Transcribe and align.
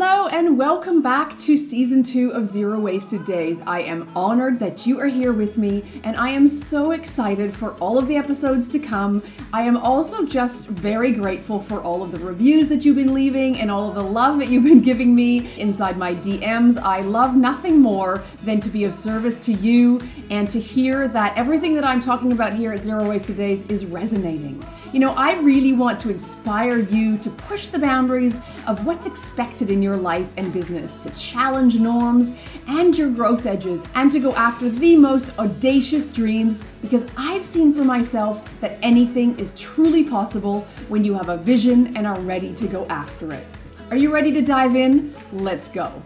Hello, 0.00 0.28
and 0.28 0.56
welcome 0.56 1.02
back 1.02 1.36
to 1.40 1.56
season 1.56 2.04
two 2.04 2.30
of 2.30 2.46
Zero 2.46 2.78
Wasted 2.78 3.24
Days. 3.24 3.60
I 3.66 3.80
am 3.80 4.08
honored 4.14 4.60
that 4.60 4.86
you 4.86 5.00
are 5.00 5.08
here 5.08 5.32
with 5.32 5.58
me, 5.58 5.82
and 6.04 6.16
I 6.16 6.28
am 6.28 6.46
so 6.46 6.92
excited 6.92 7.52
for 7.52 7.72
all 7.80 7.98
of 7.98 8.06
the 8.06 8.14
episodes 8.14 8.68
to 8.68 8.78
come. 8.78 9.24
I 9.52 9.62
am 9.62 9.76
also 9.76 10.24
just 10.24 10.68
very 10.68 11.10
grateful 11.10 11.60
for 11.60 11.80
all 11.80 12.04
of 12.04 12.12
the 12.12 12.20
reviews 12.20 12.68
that 12.68 12.84
you've 12.84 12.94
been 12.94 13.12
leaving 13.12 13.58
and 13.58 13.72
all 13.72 13.88
of 13.88 13.96
the 13.96 14.02
love 14.04 14.38
that 14.38 14.46
you've 14.50 14.62
been 14.62 14.82
giving 14.82 15.16
me 15.16 15.52
inside 15.56 15.96
my 15.96 16.14
DMs. 16.14 16.80
I 16.80 17.00
love 17.00 17.34
nothing 17.34 17.80
more 17.80 18.22
than 18.44 18.60
to 18.60 18.70
be 18.70 18.84
of 18.84 18.94
service 18.94 19.36
to 19.46 19.52
you 19.52 20.00
and 20.30 20.48
to 20.48 20.60
hear 20.60 21.08
that 21.08 21.36
everything 21.36 21.74
that 21.74 21.84
I'm 21.84 22.00
talking 22.00 22.30
about 22.30 22.52
here 22.52 22.72
at 22.72 22.84
Zero 22.84 23.08
Wasted 23.08 23.36
Days 23.36 23.64
is 23.64 23.84
resonating. 23.84 24.64
You 24.92 25.00
know, 25.00 25.12
I 25.14 25.34
really 25.40 25.72
want 25.72 25.98
to 26.00 26.10
inspire 26.10 26.78
you 26.78 27.18
to 27.18 27.30
push 27.30 27.66
the 27.66 27.78
boundaries 27.78 28.38
of 28.66 28.86
what's 28.86 29.06
expected 29.06 29.70
in 29.70 29.82
your 29.82 29.87
life 29.96 30.32
and 30.36 30.52
business, 30.52 30.96
to 30.96 31.10
challenge 31.10 31.76
norms 31.78 32.32
and 32.66 32.96
your 32.96 33.10
growth 33.10 33.46
edges, 33.46 33.84
and 33.94 34.12
to 34.12 34.20
go 34.20 34.34
after 34.34 34.68
the 34.68 34.96
most 34.96 35.36
audacious 35.38 36.06
dreams 36.06 36.64
because 36.82 37.06
I've 37.16 37.44
seen 37.44 37.72
for 37.72 37.84
myself 37.84 38.48
that 38.60 38.78
anything 38.82 39.38
is 39.38 39.52
truly 39.56 40.04
possible 40.04 40.66
when 40.88 41.04
you 41.04 41.14
have 41.14 41.28
a 41.28 41.36
vision 41.36 41.96
and 41.96 42.06
are 42.06 42.20
ready 42.20 42.54
to 42.54 42.66
go 42.66 42.84
after 42.86 43.32
it. 43.32 43.46
Are 43.90 43.96
you 43.96 44.12
ready 44.12 44.30
to 44.32 44.42
dive 44.42 44.76
in? 44.76 45.14
Let's 45.32 45.68
go. 45.68 46.02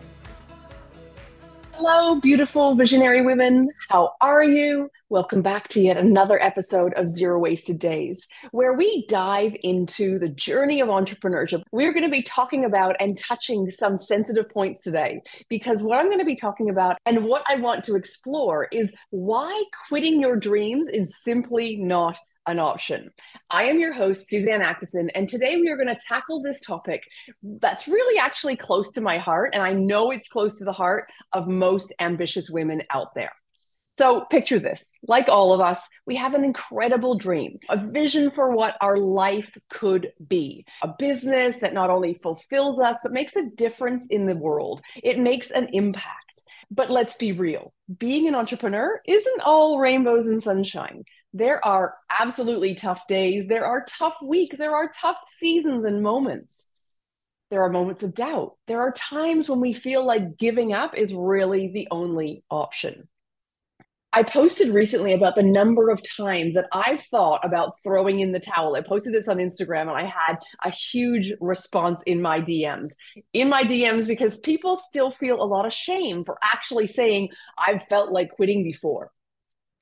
Hello, 1.73 2.21
beautiful 2.21 2.77
visionary 2.77 3.23
women. 3.23 3.69
How 3.89 4.15
are 4.21 4.45
you? 4.45 4.89
Welcome 5.13 5.43
back 5.43 5.69
to 5.69 5.81
yet 5.83 5.99
another 5.99 6.43
episode 6.43 6.95
of 6.95 7.07
Zero 7.07 7.39
Wasted 7.39 7.79
Days, 7.79 8.27
where 8.51 8.73
we 8.73 9.05
dive 9.09 9.55
into 9.63 10.19
the 10.19 10.31
journey 10.31 10.81
of 10.81 10.89
entrepreneurship. 10.89 11.65
We're 11.71 11.93
going 11.93 12.07
to 12.07 12.11
be 12.11 12.23
talking 12.23 12.65
about 12.65 12.97
and 12.99 13.19
touching 13.19 13.69
some 13.69 13.99
sensitive 13.99 14.49
points 14.49 14.81
today, 14.81 15.21
because 15.51 15.83
what 15.83 15.99
I'm 15.99 16.07
going 16.07 16.21
to 16.21 16.25
be 16.25 16.35
talking 16.35 16.71
about 16.71 16.97
and 17.05 17.27
what 17.27 17.45
I 17.47 17.57
want 17.57 17.85
to 17.85 17.95
explore 17.95 18.69
is 18.73 18.95
why 19.11 19.63
quitting 19.87 20.19
your 20.19 20.35
dreams 20.35 20.89
is 20.89 21.23
simply 21.23 21.77
not 21.77 22.17
an 22.47 22.59
option. 22.59 23.11
I 23.51 23.65
am 23.65 23.79
your 23.79 23.93
host, 23.93 24.31
Suzanne 24.31 24.63
Acteson, 24.63 25.11
and 25.15 25.29
today 25.29 25.57
we 25.57 25.69
are 25.69 25.77
going 25.77 25.95
to 25.95 26.01
tackle 26.09 26.41
this 26.41 26.63
topic 26.63 27.03
that's 27.43 27.87
really 27.87 28.19
actually 28.19 28.57
close 28.57 28.91
to 28.93 29.03
my 29.03 29.19
heart, 29.19 29.51
and 29.53 29.63
I 29.63 29.75
know 29.75 30.11
it's 30.11 30.29
close 30.29 30.59
to 30.61 30.65
the 30.65 30.73
heart 30.73 31.11
of 31.35 31.49
most 31.49 31.93
ambitious 32.01 32.49
women 32.49 32.81
out 32.89 33.15
there. 33.15 33.33
So, 33.99 34.23
picture 34.23 34.59
this 34.59 34.93
like 35.07 35.29
all 35.29 35.53
of 35.53 35.61
us, 35.61 35.81
we 36.07 36.17
have 36.17 36.35
an 36.35 36.45
incredible 36.45 37.17
dream, 37.17 37.59
a 37.69 37.77
vision 37.77 38.31
for 38.31 38.51
what 38.51 38.77
our 38.81 38.97
life 38.97 39.57
could 39.69 40.13
be, 40.27 40.65
a 40.83 40.89
business 40.89 41.59
that 41.59 41.75
not 41.75 41.91
only 41.91 42.15
fulfills 42.23 42.81
us, 42.81 42.99
but 43.03 43.13
makes 43.13 43.37
a 43.37 43.51
difference 43.51 44.07
in 44.09 44.27
the 44.27 44.35
world. 44.35 44.81
It 45.03 45.19
makes 45.19 45.51
an 45.51 45.69
impact. 45.73 46.19
But 46.71 46.91
let's 46.91 47.17
be 47.17 47.33
real 47.33 47.75
being 47.99 48.27
an 48.27 48.35
entrepreneur 48.35 49.03
isn't 49.07 49.41
all 49.43 49.79
rainbows 49.79 50.27
and 50.27 50.43
sunshine 50.43 51.05
there 51.35 51.65
are 51.65 51.95
absolutely 52.11 52.75
tough 52.75 53.07
days. 53.07 53.47
There 53.47 53.65
are 53.65 53.85
tough 53.89 54.17
weeks. 54.23 54.59
There 54.59 54.77
are 54.77 54.91
tough 54.95 55.17
seasons 55.27 55.85
and 55.85 56.03
moments. 56.03 56.67
There 57.51 57.63
are 57.63 57.71
moments 57.71 58.03
of 58.03 58.15
doubt. 58.15 58.57
There 58.67 58.81
are 58.81 58.93
times 58.93 59.49
when 59.49 59.61
we 59.61 59.73
feel 59.73 60.05
like 60.05 60.37
giving 60.37 60.73
up 60.73 60.97
is 60.97 61.15
really 61.15 61.69
the 61.69 61.89
only 61.91 62.45
option. 62.51 63.09
I 64.15 64.23
posted 64.23 64.69
recently 64.69 65.15
about 65.15 65.37
the 65.37 65.43
number 65.43 65.89
of 65.89 66.03
times 66.03 66.53
that 66.53 66.69
I've 66.71 67.01
thought 67.05 67.43
about 67.45 67.77
throwing 67.83 68.21
in 68.21 68.33
the 68.33 68.41
towel. 68.41 68.77
I 68.77 68.83
posted 68.83 69.15
this 69.15 69.27
on 69.27 69.39
Instagram 69.39 69.83
and 69.83 69.93
I 69.93 70.05
had 70.05 70.37
a 70.63 70.71
huge 70.71 71.33
response 71.41 72.03
in 72.05 72.21
my 72.21 72.39
DMs. 72.39 72.91
In 73.33 73.49
my 73.49 73.63
DMs, 73.63 74.07
because 74.07 74.39
people 74.41 74.77
still 74.77 75.11
feel 75.11 75.43
a 75.43 75.47
lot 75.47 75.65
of 75.65 75.73
shame 75.73 76.25
for 76.25 76.37
actually 76.43 76.89
saying, 76.89 77.31
I've 77.57 77.85
felt 77.85 78.13
like 78.13 78.33
quitting 78.33 78.63
before. 78.63 79.11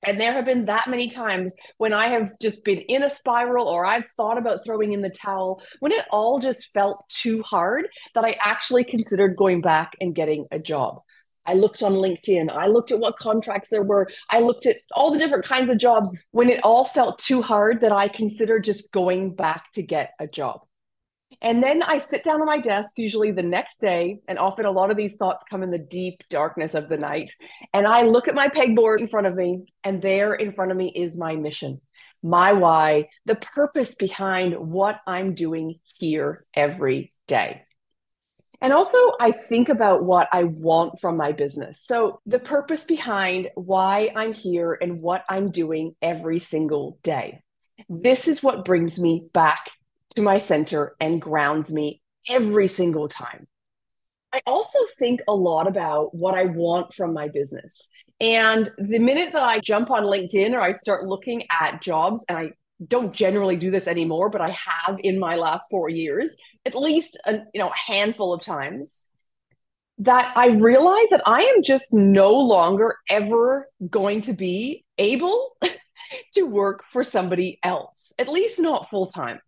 And 0.04 0.20
there 0.20 0.32
have 0.32 0.46
been 0.46 0.66
that 0.66 0.88
many 0.88 1.08
times 1.08 1.54
when 1.78 1.92
I 1.92 2.08
have 2.08 2.38
just 2.40 2.64
been 2.64 2.78
in 2.78 3.02
a 3.02 3.10
spiral 3.10 3.68
or 3.68 3.84
I've 3.84 4.08
thought 4.16 4.38
about 4.38 4.64
throwing 4.64 4.92
in 4.92 5.02
the 5.02 5.10
towel 5.10 5.60
when 5.80 5.92
it 5.92 6.06
all 6.10 6.38
just 6.38 6.72
felt 6.72 7.06
too 7.08 7.42
hard 7.42 7.88
that 8.14 8.24
I 8.24 8.36
actually 8.40 8.84
considered 8.84 9.36
going 9.36 9.60
back 9.60 9.96
and 10.00 10.14
getting 10.14 10.46
a 10.52 10.58
job. 10.58 11.00
I 11.50 11.54
looked 11.54 11.82
on 11.82 11.94
LinkedIn. 11.94 12.48
I 12.48 12.68
looked 12.68 12.92
at 12.92 13.00
what 13.00 13.16
contracts 13.16 13.70
there 13.70 13.82
were. 13.82 14.08
I 14.30 14.38
looked 14.38 14.66
at 14.66 14.76
all 14.92 15.10
the 15.10 15.18
different 15.18 15.44
kinds 15.44 15.68
of 15.68 15.78
jobs 15.78 16.24
when 16.30 16.48
it 16.48 16.60
all 16.62 16.84
felt 16.84 17.18
too 17.18 17.42
hard 17.42 17.80
that 17.80 17.90
I 17.90 18.06
considered 18.06 18.62
just 18.62 18.92
going 18.92 19.34
back 19.34 19.64
to 19.72 19.82
get 19.82 20.12
a 20.20 20.28
job. 20.28 20.60
And 21.42 21.60
then 21.60 21.82
I 21.82 21.98
sit 21.98 22.22
down 22.22 22.40
at 22.40 22.46
my 22.46 22.58
desk, 22.58 22.98
usually 22.98 23.32
the 23.32 23.42
next 23.42 23.80
day, 23.80 24.20
and 24.28 24.38
often 24.38 24.64
a 24.64 24.70
lot 24.70 24.92
of 24.92 24.96
these 24.96 25.16
thoughts 25.16 25.42
come 25.50 25.64
in 25.64 25.72
the 25.72 25.78
deep 25.78 26.22
darkness 26.30 26.76
of 26.76 26.88
the 26.88 26.98
night. 26.98 27.32
And 27.74 27.84
I 27.84 28.02
look 28.02 28.28
at 28.28 28.34
my 28.36 28.46
pegboard 28.46 29.00
in 29.00 29.08
front 29.08 29.26
of 29.26 29.34
me, 29.34 29.64
and 29.82 30.00
there 30.00 30.34
in 30.34 30.52
front 30.52 30.70
of 30.70 30.76
me 30.76 30.92
is 30.94 31.16
my 31.16 31.34
mission, 31.34 31.80
my 32.22 32.52
why, 32.52 33.08
the 33.26 33.34
purpose 33.34 33.96
behind 33.96 34.54
what 34.56 35.00
I'm 35.04 35.34
doing 35.34 35.80
here 35.98 36.44
every 36.54 37.12
day. 37.26 37.62
And 38.60 38.72
also, 38.72 38.98
I 39.18 39.32
think 39.32 39.70
about 39.70 40.04
what 40.04 40.28
I 40.32 40.44
want 40.44 41.00
from 41.00 41.16
my 41.16 41.32
business. 41.32 41.82
So, 41.82 42.20
the 42.26 42.38
purpose 42.38 42.84
behind 42.84 43.48
why 43.54 44.12
I'm 44.14 44.34
here 44.34 44.76
and 44.80 45.00
what 45.00 45.24
I'm 45.28 45.50
doing 45.50 45.96
every 46.02 46.40
single 46.40 46.98
day. 47.02 47.42
This 47.88 48.28
is 48.28 48.42
what 48.42 48.66
brings 48.66 49.00
me 49.00 49.24
back 49.32 49.70
to 50.16 50.22
my 50.22 50.38
center 50.38 50.94
and 51.00 51.22
grounds 51.22 51.72
me 51.72 52.02
every 52.28 52.68
single 52.68 53.08
time. 53.08 53.46
I 54.32 54.42
also 54.46 54.78
think 54.98 55.20
a 55.26 55.34
lot 55.34 55.66
about 55.66 56.14
what 56.14 56.38
I 56.38 56.44
want 56.44 56.94
from 56.94 57.12
my 57.12 57.28
business. 57.28 57.88
And 58.20 58.70
the 58.78 58.98
minute 58.98 59.32
that 59.32 59.42
I 59.42 59.58
jump 59.58 59.90
on 59.90 60.04
LinkedIn 60.04 60.52
or 60.52 60.60
I 60.60 60.72
start 60.72 61.06
looking 61.06 61.44
at 61.50 61.82
jobs, 61.82 62.24
and 62.28 62.38
I 62.38 62.52
don't 62.86 63.12
generally 63.12 63.56
do 63.56 63.70
this 63.70 63.86
anymore, 63.86 64.30
but 64.30 64.40
I 64.40 64.50
have 64.50 64.98
in 65.00 65.18
my 65.18 65.36
last 65.36 65.66
four 65.70 65.88
years, 65.88 66.36
at 66.64 66.74
least 66.74 67.18
a, 67.26 67.40
you 67.52 67.60
know, 67.60 67.68
a 67.68 67.92
handful 67.92 68.32
of 68.32 68.42
times, 68.42 69.04
that 69.98 70.32
I 70.34 70.48
realize 70.48 71.10
that 71.10 71.22
I 71.26 71.42
am 71.42 71.62
just 71.62 71.92
no 71.92 72.32
longer 72.32 72.96
ever 73.10 73.68
going 73.88 74.22
to 74.22 74.32
be 74.32 74.84
able 74.96 75.56
to 76.34 76.42
work 76.44 76.84
for 76.90 77.04
somebody 77.04 77.58
else, 77.62 78.12
at 78.18 78.28
least 78.28 78.60
not 78.60 78.88
full 78.88 79.06
time 79.06 79.40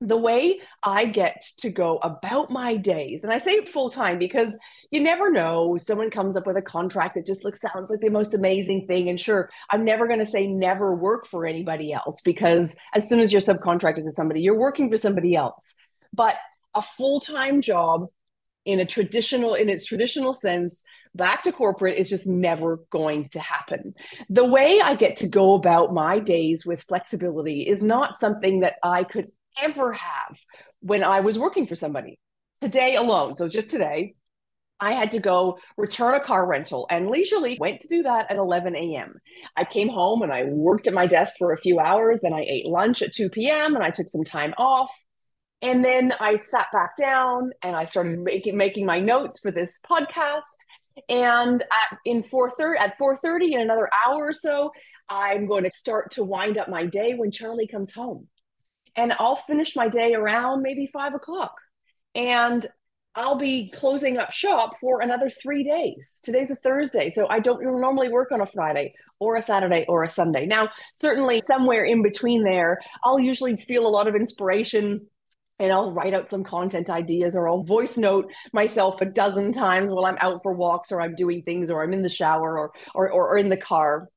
the 0.00 0.16
way 0.16 0.60
I 0.82 1.06
get 1.06 1.42
to 1.58 1.70
go 1.70 1.98
about 1.98 2.50
my 2.50 2.76
days, 2.76 3.24
and 3.24 3.32
I 3.32 3.38
say 3.38 3.64
full 3.64 3.90
time 3.90 4.18
because 4.18 4.56
you 4.94 5.00
never 5.00 5.28
know. 5.28 5.76
Someone 5.76 6.08
comes 6.08 6.36
up 6.36 6.46
with 6.46 6.56
a 6.56 6.62
contract 6.62 7.16
that 7.16 7.26
just 7.26 7.44
looks 7.44 7.60
sounds 7.60 7.90
like 7.90 7.98
the 7.98 8.10
most 8.10 8.32
amazing 8.32 8.86
thing. 8.86 9.08
And 9.08 9.18
sure, 9.18 9.50
I'm 9.68 9.84
never 9.84 10.06
going 10.06 10.20
to 10.20 10.24
say 10.24 10.46
never 10.46 10.94
work 10.94 11.26
for 11.26 11.46
anybody 11.46 11.92
else 11.92 12.20
because 12.22 12.76
as 12.94 13.08
soon 13.08 13.18
as 13.18 13.32
you're 13.32 13.40
subcontracted 13.42 14.04
to 14.04 14.12
somebody, 14.12 14.40
you're 14.40 14.56
working 14.56 14.88
for 14.88 14.96
somebody 14.96 15.34
else. 15.34 15.74
But 16.12 16.36
a 16.74 16.80
full 16.80 17.18
time 17.18 17.60
job 17.60 18.06
in 18.64 18.78
a 18.78 18.86
traditional, 18.86 19.54
in 19.54 19.68
its 19.68 19.84
traditional 19.84 20.32
sense, 20.32 20.84
back 21.12 21.42
to 21.42 21.50
corporate 21.50 21.98
is 21.98 22.08
just 22.08 22.28
never 22.28 22.78
going 22.90 23.28
to 23.30 23.40
happen. 23.40 23.94
The 24.30 24.44
way 24.44 24.80
I 24.80 24.94
get 24.94 25.16
to 25.16 25.28
go 25.28 25.54
about 25.54 25.92
my 25.92 26.20
days 26.20 26.64
with 26.64 26.82
flexibility 26.82 27.62
is 27.62 27.82
not 27.82 28.16
something 28.16 28.60
that 28.60 28.76
I 28.80 29.02
could 29.02 29.32
ever 29.60 29.92
have 29.92 30.38
when 30.80 31.02
I 31.02 31.18
was 31.18 31.36
working 31.36 31.66
for 31.66 31.74
somebody. 31.74 32.20
Today 32.60 32.94
alone, 32.94 33.34
so 33.34 33.48
just 33.48 33.70
today, 33.70 34.14
I 34.80 34.92
had 34.92 35.12
to 35.12 35.20
go 35.20 35.58
return 35.76 36.14
a 36.14 36.20
car 36.20 36.46
rental 36.46 36.86
and 36.90 37.08
leisurely 37.08 37.56
went 37.60 37.80
to 37.80 37.88
do 37.88 38.02
that 38.02 38.30
at 38.30 38.36
11 38.36 38.74
a.m. 38.76 39.20
I 39.56 39.64
came 39.64 39.88
home 39.88 40.22
and 40.22 40.32
I 40.32 40.44
worked 40.44 40.86
at 40.86 40.94
my 40.94 41.06
desk 41.06 41.34
for 41.38 41.52
a 41.52 41.58
few 41.58 41.78
hours. 41.78 42.20
Then 42.20 42.34
I 42.34 42.44
ate 42.46 42.66
lunch 42.66 43.00
at 43.00 43.12
2 43.12 43.30
p.m. 43.30 43.74
and 43.74 43.84
I 43.84 43.90
took 43.90 44.08
some 44.08 44.24
time 44.24 44.52
off. 44.58 44.90
And 45.62 45.84
then 45.84 46.12
I 46.20 46.36
sat 46.36 46.66
back 46.72 46.96
down 46.96 47.52
and 47.62 47.74
I 47.74 47.84
started 47.84 48.18
making 48.18 48.56
making 48.56 48.84
my 48.84 49.00
notes 49.00 49.38
for 49.40 49.50
this 49.50 49.78
podcast. 49.88 50.42
And 51.08 51.62
at 51.62 51.98
in 52.04 52.22
4:30 52.22 52.78
at 52.78 52.98
4:30 52.98 53.52
in 53.52 53.60
another 53.60 53.88
hour 53.92 54.26
or 54.26 54.34
so, 54.34 54.72
I'm 55.08 55.46
going 55.46 55.64
to 55.64 55.70
start 55.70 56.12
to 56.12 56.24
wind 56.24 56.58
up 56.58 56.68
my 56.68 56.86
day 56.86 57.14
when 57.14 57.30
Charlie 57.30 57.66
comes 57.66 57.92
home 57.92 58.28
and 58.96 59.12
I'll 59.18 59.36
finish 59.36 59.76
my 59.76 59.88
day 59.88 60.14
around 60.14 60.62
maybe 60.62 60.86
five 60.86 61.14
o'clock. 61.14 61.54
And 62.14 62.66
I'll 63.16 63.36
be 63.36 63.70
closing 63.70 64.18
up 64.18 64.32
shop 64.32 64.78
for 64.80 65.00
another 65.00 65.30
three 65.30 65.62
days. 65.62 66.20
Today's 66.24 66.50
a 66.50 66.56
Thursday, 66.56 67.10
so 67.10 67.28
I 67.28 67.38
don't 67.38 67.62
normally 67.62 68.08
work 68.08 68.32
on 68.32 68.40
a 68.40 68.46
Friday 68.46 68.92
or 69.20 69.36
a 69.36 69.42
Saturday 69.42 69.84
or 69.88 70.02
a 70.02 70.08
Sunday. 70.08 70.46
Now, 70.46 70.70
certainly 70.92 71.38
somewhere 71.38 71.84
in 71.84 72.02
between 72.02 72.42
there, 72.42 72.80
I'll 73.04 73.20
usually 73.20 73.56
feel 73.56 73.86
a 73.86 73.88
lot 73.88 74.08
of 74.08 74.16
inspiration 74.16 75.06
and 75.60 75.72
I'll 75.72 75.92
write 75.92 76.12
out 76.14 76.28
some 76.28 76.42
content 76.42 76.90
ideas 76.90 77.36
or 77.36 77.48
I'll 77.48 77.62
voice 77.62 77.96
note 77.96 78.32
myself 78.52 79.00
a 79.00 79.06
dozen 79.06 79.52
times 79.52 79.92
while 79.92 80.06
I'm 80.06 80.18
out 80.20 80.42
for 80.42 80.52
walks 80.52 80.90
or 80.90 81.00
I'm 81.00 81.14
doing 81.14 81.42
things 81.42 81.70
or 81.70 81.84
I'm 81.84 81.92
in 81.92 82.02
the 82.02 82.10
shower 82.10 82.58
or, 82.58 82.72
or, 82.96 83.08
or 83.10 83.38
in 83.38 83.48
the 83.48 83.56
car, 83.56 84.08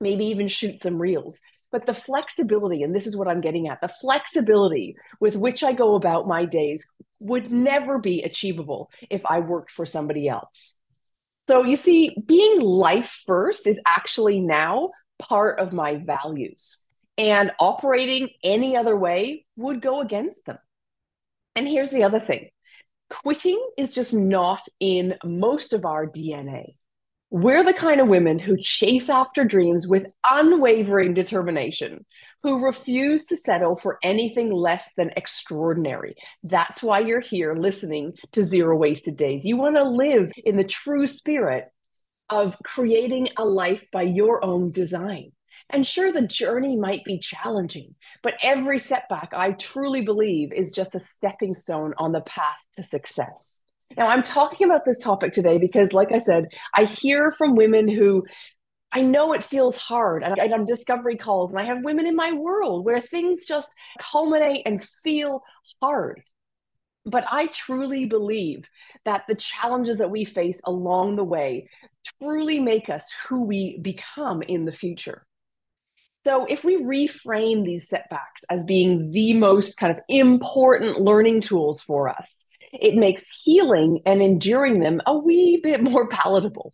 maybe 0.00 0.24
even 0.24 0.48
shoot 0.48 0.80
some 0.80 1.00
reels 1.00 1.40
but 1.72 1.86
the 1.86 1.94
flexibility, 1.94 2.82
and 2.82 2.94
this 2.94 3.06
is 3.06 3.16
what 3.16 3.26
I'm 3.26 3.40
getting 3.40 3.66
at 3.66 3.80
the 3.80 3.88
flexibility 3.88 4.94
with 5.20 5.36
which 5.36 5.64
I 5.64 5.72
go 5.72 5.94
about 5.94 6.28
my 6.28 6.44
days 6.44 6.86
would 7.22 7.52
never 7.52 7.98
be 7.98 8.22
achievable 8.22 8.90
if 9.10 9.24
I 9.24 9.40
worked 9.40 9.70
for 9.70 9.86
somebody 9.86 10.28
else. 10.28 10.76
So 11.48 11.64
you 11.64 11.76
see, 11.76 12.16
being 12.24 12.60
life 12.60 13.22
first 13.26 13.66
is 13.66 13.80
actually 13.86 14.40
now 14.40 14.90
part 15.18 15.60
of 15.60 15.72
my 15.72 15.96
values, 15.96 16.78
and 17.16 17.52
operating 17.58 18.30
any 18.42 18.76
other 18.76 18.96
way 18.96 19.44
would 19.56 19.80
go 19.80 20.00
against 20.00 20.44
them. 20.46 20.58
And 21.54 21.68
here's 21.68 21.90
the 21.90 22.04
other 22.04 22.20
thing 22.20 22.50
quitting 23.10 23.62
is 23.76 23.94
just 23.94 24.14
not 24.14 24.66
in 24.80 25.14
most 25.24 25.72
of 25.72 25.84
our 25.84 26.06
DNA. 26.06 26.74
We're 27.30 27.64
the 27.64 27.74
kind 27.74 28.00
of 28.00 28.08
women 28.08 28.38
who 28.38 28.56
chase 28.58 29.08
after 29.08 29.44
dreams 29.44 29.86
with 29.86 30.06
unwavering 30.24 31.14
determination, 31.14 32.04
who 32.42 32.64
refuse 32.64 33.26
to 33.26 33.36
settle 33.36 33.76
for 33.76 33.98
anything 34.02 34.50
less 34.52 34.92
than 34.96 35.10
extraordinary. 35.16 36.16
That's 36.42 36.82
why 36.82 37.00
you're 37.00 37.20
here 37.20 37.54
listening 37.54 38.14
to 38.32 38.42
Zero 38.42 38.76
Wasted 38.76 39.16
Days. 39.16 39.44
You 39.44 39.56
want 39.56 39.76
to 39.76 39.84
live 39.84 40.32
in 40.44 40.56
the 40.56 40.64
true 40.64 41.06
spirit 41.06 41.66
of 42.28 42.56
creating 42.64 43.28
a 43.36 43.44
life 43.44 43.84
by 43.92 44.02
your 44.02 44.44
own 44.44 44.72
design. 44.72 45.32
And 45.70 45.86
sure, 45.86 46.12
the 46.12 46.26
journey 46.26 46.76
might 46.76 47.04
be 47.04 47.18
challenging, 47.18 47.94
but 48.22 48.34
every 48.42 48.78
setback, 48.78 49.32
I 49.34 49.52
truly 49.52 50.02
believe, 50.02 50.52
is 50.52 50.72
just 50.72 50.94
a 50.94 51.00
stepping 51.00 51.54
stone 51.54 51.94
on 51.98 52.12
the 52.12 52.20
path 52.22 52.56
to 52.76 52.82
success. 52.82 53.62
Now, 53.96 54.06
I'm 54.06 54.22
talking 54.22 54.66
about 54.66 54.84
this 54.84 54.98
topic 54.98 55.32
today 55.32 55.58
because, 55.58 55.92
like 55.92 56.12
I 56.12 56.18
said, 56.18 56.46
I 56.74 56.84
hear 56.84 57.30
from 57.30 57.54
women 57.54 57.88
who 57.88 58.24
I 58.92 59.00
know 59.02 59.32
it 59.32 59.42
feels 59.42 59.76
hard. 59.76 60.22
And 60.22 60.38
I'm 60.38 60.64
discovery 60.66 61.16
calls, 61.16 61.52
and 61.52 61.60
I 61.60 61.64
have 61.64 61.82
women 61.82 62.06
in 62.06 62.14
my 62.14 62.32
world 62.32 62.84
where 62.84 63.00
things 63.00 63.46
just 63.46 63.74
culminate 63.98 64.62
and 64.66 64.82
feel 64.82 65.42
hard. 65.80 66.22
But 67.04 67.24
I 67.30 67.46
truly 67.46 68.04
believe 68.06 68.68
that 69.04 69.24
the 69.26 69.34
challenges 69.34 69.98
that 69.98 70.10
we 70.10 70.24
face 70.24 70.60
along 70.64 71.16
the 71.16 71.24
way 71.24 71.68
truly 72.20 72.60
make 72.60 72.88
us 72.88 73.12
who 73.26 73.44
we 73.44 73.78
become 73.78 74.42
in 74.42 74.64
the 74.64 74.72
future. 74.72 75.26
So, 76.24 76.44
if 76.44 76.62
we 76.62 76.76
reframe 76.76 77.64
these 77.64 77.88
setbacks 77.88 78.44
as 78.48 78.64
being 78.64 79.10
the 79.10 79.34
most 79.34 79.76
kind 79.76 79.90
of 79.90 79.98
important 80.08 81.00
learning 81.00 81.40
tools 81.40 81.80
for 81.80 82.08
us, 82.08 82.46
it 82.72 82.94
makes 82.94 83.42
healing 83.42 84.00
and 84.06 84.22
enduring 84.22 84.78
them 84.78 85.00
a 85.06 85.18
wee 85.18 85.60
bit 85.60 85.82
more 85.82 86.08
palatable. 86.10 86.72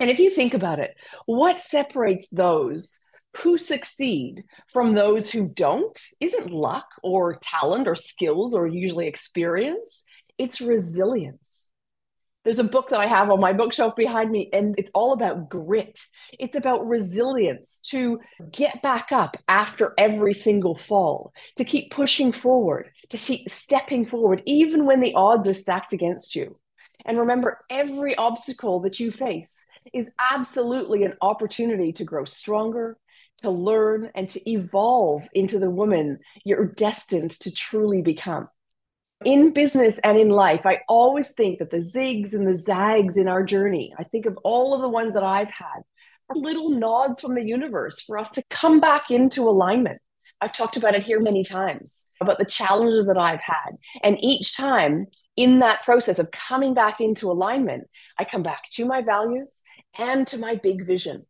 And 0.00 0.10
if 0.10 0.18
you 0.18 0.30
think 0.30 0.54
about 0.54 0.80
it, 0.80 0.94
what 1.26 1.60
separates 1.60 2.28
those 2.28 3.00
who 3.38 3.56
succeed 3.56 4.44
from 4.72 4.94
those 4.94 5.30
who 5.30 5.48
don't 5.48 5.98
isn't 6.20 6.50
luck 6.50 6.86
or 7.02 7.38
talent 7.40 7.88
or 7.88 7.94
skills 7.94 8.54
or 8.54 8.66
usually 8.66 9.06
experience, 9.06 10.04
it's 10.38 10.60
resilience. 10.60 11.70
There's 12.44 12.58
a 12.58 12.64
book 12.64 12.88
that 12.88 12.98
I 12.98 13.06
have 13.06 13.30
on 13.30 13.38
my 13.38 13.52
bookshelf 13.52 13.94
behind 13.94 14.30
me, 14.30 14.50
and 14.52 14.74
it's 14.76 14.90
all 14.94 15.12
about 15.12 15.48
grit. 15.48 16.00
It's 16.40 16.56
about 16.56 16.86
resilience 16.86 17.78
to 17.90 18.18
get 18.50 18.82
back 18.82 19.12
up 19.12 19.36
after 19.46 19.94
every 19.96 20.34
single 20.34 20.74
fall, 20.74 21.32
to 21.56 21.64
keep 21.64 21.92
pushing 21.92 22.32
forward, 22.32 22.90
to 23.10 23.16
keep 23.16 23.48
stepping 23.48 24.04
forward, 24.04 24.42
even 24.44 24.86
when 24.86 25.00
the 25.00 25.14
odds 25.14 25.48
are 25.48 25.54
stacked 25.54 25.92
against 25.92 26.34
you. 26.34 26.58
And 27.04 27.18
remember, 27.18 27.58
every 27.70 28.14
obstacle 28.16 28.80
that 28.80 29.00
you 29.00 29.10
face 29.10 29.66
is 29.92 30.12
absolutely 30.18 31.04
an 31.04 31.14
opportunity 31.20 31.92
to 31.92 32.04
grow 32.04 32.24
stronger, 32.24 32.96
to 33.42 33.50
learn, 33.50 34.10
and 34.14 34.28
to 34.30 34.50
evolve 34.50 35.28
into 35.34 35.58
the 35.58 35.70
woman 35.70 36.18
you're 36.44 36.66
destined 36.66 37.32
to 37.40 37.50
truly 37.50 38.02
become 38.02 38.48
in 39.24 39.52
business 39.52 39.98
and 40.00 40.18
in 40.18 40.30
life, 40.30 40.66
I 40.66 40.80
always 40.88 41.30
think 41.30 41.58
that 41.58 41.70
the 41.70 41.78
zigs 41.78 42.34
and 42.34 42.46
the 42.46 42.54
zags 42.54 43.16
in 43.16 43.28
our 43.28 43.42
journey, 43.42 43.94
I 43.98 44.04
think 44.04 44.26
of 44.26 44.38
all 44.44 44.74
of 44.74 44.80
the 44.80 44.88
ones 44.88 45.14
that 45.14 45.24
I've 45.24 45.50
had, 45.50 45.82
are 46.28 46.36
little 46.36 46.70
nods 46.70 47.20
from 47.20 47.34
the 47.34 47.44
universe 47.44 48.00
for 48.00 48.18
us 48.18 48.30
to 48.32 48.42
come 48.50 48.80
back 48.80 49.10
into 49.10 49.48
alignment. 49.48 50.00
I've 50.42 50.52
talked 50.52 50.76
about 50.76 50.96
it 50.96 51.04
here 51.04 51.20
many 51.20 51.44
times 51.44 52.08
about 52.20 52.40
the 52.40 52.44
challenges 52.44 53.06
that 53.06 53.16
I've 53.16 53.40
had. 53.40 53.76
And 54.02 54.18
each 54.20 54.56
time 54.56 55.06
in 55.36 55.60
that 55.60 55.84
process 55.84 56.18
of 56.18 56.32
coming 56.32 56.74
back 56.74 57.00
into 57.00 57.30
alignment, 57.30 57.84
I 58.18 58.24
come 58.24 58.42
back 58.42 58.64
to 58.72 58.84
my 58.84 59.02
values 59.02 59.62
and 59.96 60.26
to 60.26 60.38
my 60.38 60.56
big 60.56 60.84
vision. 60.84 61.26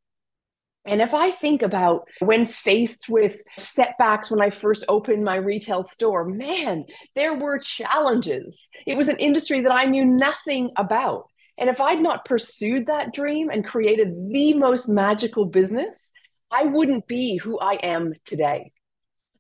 And 0.87 1.03
if 1.03 1.13
I 1.13 1.31
think 1.31 1.61
about 1.61 2.09
when 2.21 2.47
faced 2.47 3.11
with 3.11 3.43
setbacks 3.59 4.31
when 4.31 4.41
I 4.41 4.49
first 4.49 4.83
opened 4.89 5.25
my 5.25 5.37
retail 5.37 5.83
store, 5.83 6.25
man, 6.25 6.87
there 7.15 7.35
were 7.35 7.59
challenges. 7.59 8.71
It 8.87 8.97
was 8.97 9.09
an 9.09 9.19
industry 9.19 9.61
that 9.61 9.73
I 9.73 9.85
knew 9.85 10.07
nothing 10.07 10.71
about. 10.77 11.27
And 11.59 11.69
if 11.69 11.83
I'd 11.83 12.01
not 12.01 12.25
pursued 12.25 12.87
that 12.87 13.13
dream 13.13 13.51
and 13.51 13.63
created 13.63 14.15
the 14.31 14.55
most 14.55 14.89
magical 14.89 15.45
business, 15.45 16.13
I 16.51 16.65
wouldn't 16.65 17.07
be 17.07 17.37
who 17.37 17.59
I 17.61 17.75
am 17.75 18.15
today. 18.25 18.73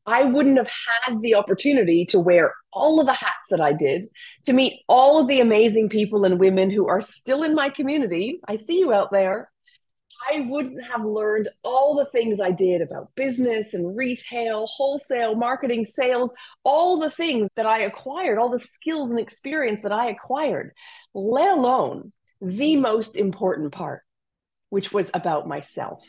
I 0.05 0.25
wouldn't 0.25 0.59
have 0.59 0.71
had 1.07 1.21
the 1.21 1.35
opportunity 1.35 2.05
to 2.07 2.19
wear 2.19 2.55
all 2.73 3.01
of 3.01 3.07
the 3.07 3.13
hats 3.13 3.49
that 3.51 3.61
I 3.61 3.73
did, 3.73 4.07
to 4.45 4.53
meet 4.53 4.83
all 4.89 5.19
of 5.19 5.29
the 5.29 5.41
amazing 5.41 5.89
people 5.89 6.25
and 6.25 6.41
women 6.41 6.71
who 6.71 6.89
are 6.89 7.01
still 7.01 7.43
in 7.43 7.55
my 7.55 7.71
community. 7.71 8.41
I 8.49 8.57
see 8.57 8.79
you 8.79 8.93
out 8.93 9.13
there 9.13 9.53
I 10.31 10.41
wouldn't 10.49 10.83
have 10.85 11.05
learned 11.05 11.49
all 11.65 11.97
the 11.97 12.07
things 12.07 12.41
I 12.41 12.51
did 12.51 12.81
about 12.81 13.15
business 13.15 13.75
and 13.75 13.97
retail, 13.97 14.67
wholesale, 14.67 15.35
marketing, 15.35 15.85
sales, 15.85 16.33
all 16.65 17.01
the 17.01 17.11
things 17.11 17.49
that 17.57 17.67
I 17.67 17.81
acquired, 17.81 18.39
all 18.39 18.51
the 18.51 18.59
skills 18.59 19.11
and 19.11 19.19
experience 19.19 19.83
that 19.83 19.93
I 19.93 20.09
acquired, 20.09 20.73
let 21.15 21.53
alone 21.53 22.13
the 22.41 22.77
most 22.77 23.17
important 23.17 23.73
part, 23.73 24.03
which 24.69 24.93
was 24.93 25.11
about 25.15 25.49
myself. 25.49 26.05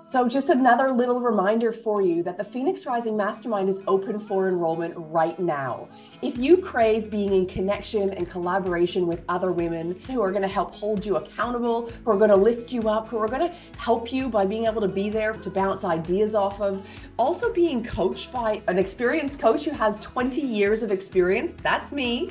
So, 0.00 0.28
just 0.28 0.48
another 0.48 0.92
little 0.92 1.20
reminder 1.20 1.72
for 1.72 2.00
you 2.02 2.22
that 2.22 2.38
the 2.38 2.44
Phoenix 2.44 2.86
Rising 2.86 3.16
Mastermind 3.16 3.68
is 3.68 3.82
open 3.88 4.20
for 4.20 4.48
enrollment 4.48 4.94
right 4.96 5.38
now. 5.40 5.88
If 6.22 6.38
you 6.38 6.58
crave 6.58 7.10
being 7.10 7.34
in 7.34 7.46
connection 7.46 8.10
and 8.10 8.30
collaboration 8.30 9.08
with 9.08 9.24
other 9.28 9.50
women 9.50 10.00
who 10.06 10.22
are 10.22 10.30
going 10.30 10.42
to 10.42 10.48
help 10.48 10.72
hold 10.72 11.04
you 11.04 11.16
accountable, 11.16 11.90
who 12.04 12.12
are 12.12 12.16
going 12.16 12.30
to 12.30 12.36
lift 12.36 12.72
you 12.72 12.88
up, 12.88 13.08
who 13.08 13.18
are 13.18 13.26
going 13.26 13.50
to 13.50 13.54
help 13.76 14.12
you 14.12 14.28
by 14.28 14.46
being 14.46 14.66
able 14.66 14.80
to 14.80 14.88
be 14.88 15.10
there 15.10 15.32
to 15.32 15.50
bounce 15.50 15.82
ideas 15.82 16.36
off 16.36 16.60
of, 16.60 16.86
also 17.16 17.52
being 17.52 17.82
coached 17.82 18.32
by 18.32 18.62
an 18.68 18.78
experienced 18.78 19.40
coach 19.40 19.64
who 19.64 19.72
has 19.72 19.98
20 19.98 20.40
years 20.40 20.84
of 20.84 20.92
experience, 20.92 21.54
that's 21.60 21.92
me 21.92 22.30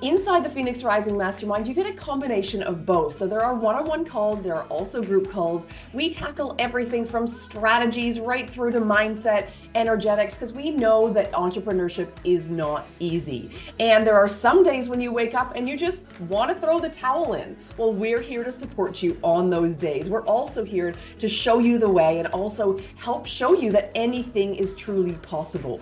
Inside 0.00 0.44
the 0.44 0.50
Phoenix 0.50 0.84
Rising 0.84 1.16
Mastermind, 1.16 1.66
you 1.66 1.74
get 1.74 1.84
a 1.84 1.92
combination 1.92 2.62
of 2.62 2.86
both. 2.86 3.14
So 3.14 3.26
there 3.26 3.42
are 3.42 3.52
one 3.52 3.74
on 3.74 3.84
one 3.84 4.04
calls, 4.04 4.40
there 4.40 4.54
are 4.54 4.62
also 4.66 5.02
group 5.02 5.28
calls. 5.28 5.66
We 5.92 6.08
tackle 6.08 6.54
everything 6.60 7.04
from 7.04 7.26
strategies 7.26 8.20
right 8.20 8.48
through 8.48 8.70
to 8.72 8.80
mindset, 8.80 9.48
energetics, 9.74 10.34
because 10.34 10.52
we 10.52 10.70
know 10.70 11.12
that 11.14 11.32
entrepreneurship 11.32 12.10
is 12.22 12.48
not 12.48 12.86
easy. 13.00 13.50
And 13.80 14.06
there 14.06 14.14
are 14.14 14.28
some 14.28 14.62
days 14.62 14.88
when 14.88 15.00
you 15.00 15.10
wake 15.10 15.34
up 15.34 15.54
and 15.56 15.68
you 15.68 15.76
just 15.76 16.04
want 16.28 16.48
to 16.50 16.54
throw 16.64 16.78
the 16.78 16.90
towel 16.90 17.34
in. 17.34 17.56
Well, 17.76 17.92
we're 17.92 18.20
here 18.20 18.44
to 18.44 18.52
support 18.52 19.02
you 19.02 19.18
on 19.24 19.50
those 19.50 19.74
days. 19.74 20.08
We're 20.08 20.26
also 20.26 20.64
here 20.64 20.94
to 21.18 21.26
show 21.26 21.58
you 21.58 21.76
the 21.80 21.90
way 21.90 22.20
and 22.20 22.28
also 22.28 22.78
help 22.94 23.26
show 23.26 23.52
you 23.52 23.72
that 23.72 23.90
anything 23.96 24.54
is 24.54 24.76
truly 24.76 25.14
possible. 25.14 25.80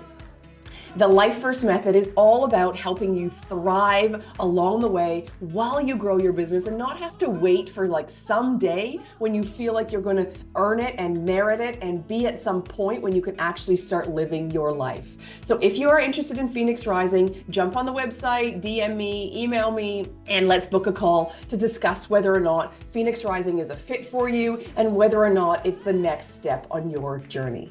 The 0.96 1.06
Life 1.06 1.36
First 1.36 1.62
Method 1.62 1.94
is 1.94 2.10
all 2.16 2.44
about 2.44 2.74
helping 2.74 3.14
you 3.14 3.28
thrive 3.28 4.24
along 4.38 4.80
the 4.80 4.88
way 4.88 5.26
while 5.40 5.78
you 5.78 5.94
grow 5.94 6.18
your 6.18 6.32
business 6.32 6.68
and 6.68 6.78
not 6.78 6.98
have 6.98 7.18
to 7.18 7.28
wait 7.28 7.68
for 7.68 7.86
like 7.86 8.08
some 8.08 8.56
day 8.56 8.98
when 9.18 9.34
you 9.34 9.44
feel 9.44 9.74
like 9.74 9.92
you're 9.92 10.00
going 10.00 10.16
to 10.16 10.32
earn 10.54 10.80
it 10.80 10.94
and 10.96 11.22
merit 11.22 11.60
it 11.60 11.78
and 11.82 12.08
be 12.08 12.26
at 12.26 12.40
some 12.40 12.62
point 12.62 13.02
when 13.02 13.14
you 13.14 13.20
can 13.20 13.38
actually 13.38 13.76
start 13.76 14.08
living 14.08 14.50
your 14.52 14.72
life. 14.72 15.18
So 15.44 15.58
if 15.58 15.76
you 15.76 15.90
are 15.90 16.00
interested 16.00 16.38
in 16.38 16.48
Phoenix 16.48 16.86
Rising, 16.86 17.44
jump 17.50 17.76
on 17.76 17.84
the 17.84 17.92
website, 17.92 18.62
DM 18.62 18.96
me, 18.96 19.30
email 19.36 19.70
me, 19.70 20.08
and 20.28 20.48
let's 20.48 20.66
book 20.66 20.86
a 20.86 20.92
call 20.92 21.34
to 21.50 21.58
discuss 21.58 22.08
whether 22.08 22.34
or 22.34 22.40
not 22.40 22.72
Phoenix 22.90 23.22
Rising 23.22 23.58
is 23.58 23.68
a 23.68 23.76
fit 23.76 24.06
for 24.06 24.30
you 24.30 24.64
and 24.76 24.96
whether 24.96 25.22
or 25.22 25.28
not 25.28 25.66
it's 25.66 25.82
the 25.82 25.92
next 25.92 26.32
step 26.32 26.66
on 26.70 26.88
your 26.88 27.18
journey. 27.18 27.70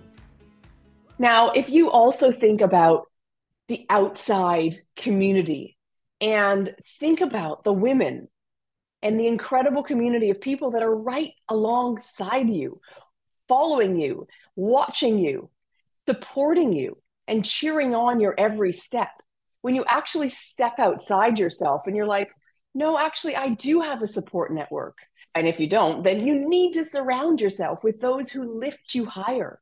Now, 1.18 1.50
if 1.50 1.70
you 1.70 1.90
also 1.90 2.32
think 2.32 2.62
about 2.62 3.08
the 3.68 3.86
outside 3.90 4.76
community 4.96 5.78
and 6.22 6.76
think 7.00 7.22
about 7.22 7.64
the 7.64 7.74
women 7.74 8.28
and 9.02 9.20
the 9.20 9.28
incredible 9.28 9.84
community 9.84 10.30
of 10.30 10.42
people 10.42 10.72
that 10.72 10.84
are 10.84 10.96
right 10.96 11.34
alongside 11.50 12.50
you, 12.50 12.80
following 13.48 14.00
you, 14.00 14.28
watching 14.56 15.20
you, 15.20 15.50
supporting 16.08 16.74
you, 16.74 16.98
and 17.28 17.46
cheering 17.46 17.96
on 17.96 18.20
your 18.20 18.36
every 18.38 18.74
step. 18.74 19.12
When 19.62 19.76
you 19.76 19.84
actually 19.88 20.30
step 20.30 20.80
outside 20.80 21.40
yourself 21.40 21.84
and 21.88 21.96
you're 21.96 22.06
like, 22.06 22.32
no, 22.74 22.98
actually, 22.98 23.36
I 23.36 23.50
do 23.50 23.82
have 23.82 24.02
a 24.02 24.08
support 24.08 24.54
network. 24.54 24.98
And 25.34 25.48
if 25.48 25.60
you 25.60 25.68
don't, 25.68 26.04
then 26.04 26.26
you 26.26 26.48
need 26.48 26.74
to 26.74 26.86
surround 26.86 27.42
yourself 27.42 27.84
with 27.84 28.00
those 28.00 28.32
who 28.32 28.60
lift 28.60 28.96
you 28.96 29.06
higher 29.06 29.60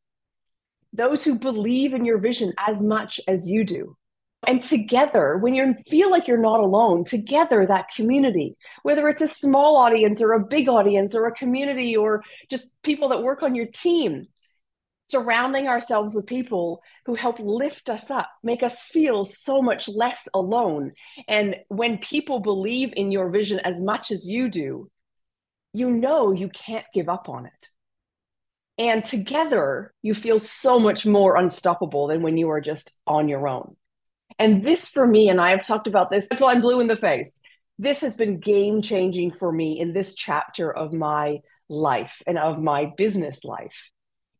those 0.94 1.24
who 1.24 1.38
believe 1.38 1.94
in 1.94 2.06
your 2.06 2.20
vision 2.20 2.54
as 2.58 2.82
much 2.82 3.20
as 3.28 3.50
you 3.50 3.66
do. 3.66 3.98
And 4.46 4.62
together, 4.62 5.38
when 5.38 5.56
you 5.56 5.74
feel 5.88 6.12
like 6.12 6.28
you're 6.28 6.38
not 6.38 6.60
alone, 6.60 7.06
together, 7.06 7.66
that 7.66 7.90
community, 7.96 8.58
whether 8.84 9.08
it's 9.08 9.22
a 9.22 9.28
small 9.28 9.78
audience 9.78 10.22
or 10.22 10.34
a 10.34 10.46
big 10.46 10.68
audience 10.68 11.16
or 11.16 11.28
a 11.28 11.34
community 11.34 11.96
or 11.96 12.24
just 12.50 12.72
people 12.84 13.10
that 13.10 13.24
work 13.24 13.42
on 13.42 13.56
your 13.56 13.68
team, 13.68 14.28
surrounding 15.08 15.68
ourselves 15.68 16.14
with 16.14 16.26
people 16.26 16.82
who 17.06 17.16
help 17.16 17.40
lift 17.40 17.90
us 17.90 18.12
up, 18.12 18.30
make 18.44 18.64
us 18.64 18.82
feel 18.82 19.26
so 19.26 19.62
much 19.62 19.88
less 19.88 20.28
alone. 20.34 20.92
And 21.28 21.56
when 21.70 21.98
people 22.00 22.40
believe 22.40 22.94
in 22.96 23.12
your 23.12 23.30
vision 23.30 23.60
as 23.60 23.82
much 23.82 24.12
as 24.12 24.28
you 24.28 24.50
do, 24.50 24.90
you 25.74 25.90
know 25.90 26.32
you 26.32 26.50
can't 26.50 26.86
give 26.94 27.10
up 27.10 27.30
on 27.30 27.46
it. 27.46 27.70
And 28.78 29.06
together, 29.06 29.94
you 30.02 30.14
feel 30.14 30.40
so 30.40 30.80
much 30.80 31.06
more 31.06 31.38
unstoppable 31.38 32.08
than 32.08 32.22
when 32.24 32.38
you 32.38 32.50
are 32.50 32.62
just 32.62 32.92
on 33.06 33.28
your 33.28 33.48
own. 33.48 33.76
And 34.40 34.64
this 34.64 34.88
for 34.88 35.06
me, 35.06 35.30
and 35.30 35.40
I 35.40 35.52
have 35.52 35.66
talked 35.66 35.88
about 35.88 36.10
this 36.10 36.28
until 36.32 36.48
I'm 36.48 36.62
blue 36.62 36.80
in 36.80 36.88
the 36.88 36.98
face, 36.98 37.42
this 37.78 38.02
has 38.02 38.16
been 38.16 38.40
game 38.40 38.82
changing 38.82 39.32
for 39.32 39.52
me 39.52 39.80
in 39.80 39.94
this 39.94 40.16
chapter 40.16 40.72
of 40.72 40.94
my 40.94 41.40
life 41.70 42.22
and 42.26 42.38
of 42.38 42.60
my 42.60 42.92
business 42.98 43.44
life. 43.44 43.92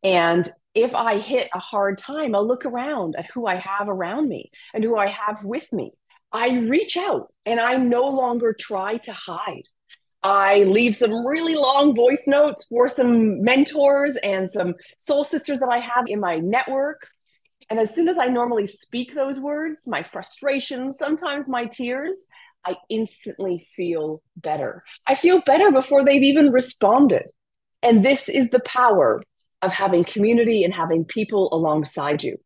And 0.04 0.50
if 0.74 0.96
I 0.96 1.20
hit 1.20 1.50
a 1.54 1.60
hard 1.60 1.98
time, 1.98 2.36
I'll 2.36 2.46
look 2.46 2.66
around 2.66 3.16
at 3.16 3.30
who 3.34 3.46
I 3.46 3.56
have 3.56 3.88
around 3.88 4.28
me 4.28 4.50
and 4.74 4.84
who 4.84 4.98
I 4.98 5.08
have 5.08 5.44
with 5.44 5.72
me. 5.72 5.92
I 6.32 6.58
reach 6.60 6.98
out 6.98 7.32
and 7.46 7.60
I 7.60 7.78
no 7.78 8.08
longer 8.08 8.56
try 8.60 8.98
to 8.98 9.14
hide. 9.14 9.68
I 10.24 10.64
leave 10.64 10.96
some 10.96 11.26
really 11.26 11.56
long 11.56 11.96
voice 11.96 12.26
notes 12.28 12.66
for 12.66 12.88
some 12.88 13.44
mentors 13.44 14.16
and 14.18 14.50
some 14.50 14.76
soul 14.98 15.24
sisters 15.24 15.60
that 15.60 15.70
I 15.70 15.80
have 15.80 16.06
in 16.08 16.20
my 16.20 16.38
network 16.38 17.08
and 17.70 17.80
as 17.80 17.94
soon 17.94 18.08
as 18.08 18.18
I 18.18 18.28
normally 18.28 18.66
speak 18.66 19.14
those 19.14 19.40
words, 19.40 19.88
my 19.88 20.04
frustrations, 20.04 20.98
sometimes 20.98 21.48
my 21.48 21.66
tears, 21.66 22.28
I 22.66 22.76
instantly 22.90 23.68
feel 23.76 24.22
better. 24.38 24.84
I 25.08 25.16
feel 25.16 25.42
better 25.42 25.72
before 25.72 26.04
they've 26.04 26.24
even 26.24 26.52
responded. 26.52 27.32
And 27.82 28.04
this 28.04 28.30
is 28.30 28.50
the 28.50 28.62
power 28.62 29.22
of 29.62 29.72
having 29.72 30.04
community 30.04 30.64
and 30.64 30.74
having 30.74 31.06
people 31.06 31.50
alongside 31.52 32.24
you. 32.24 32.38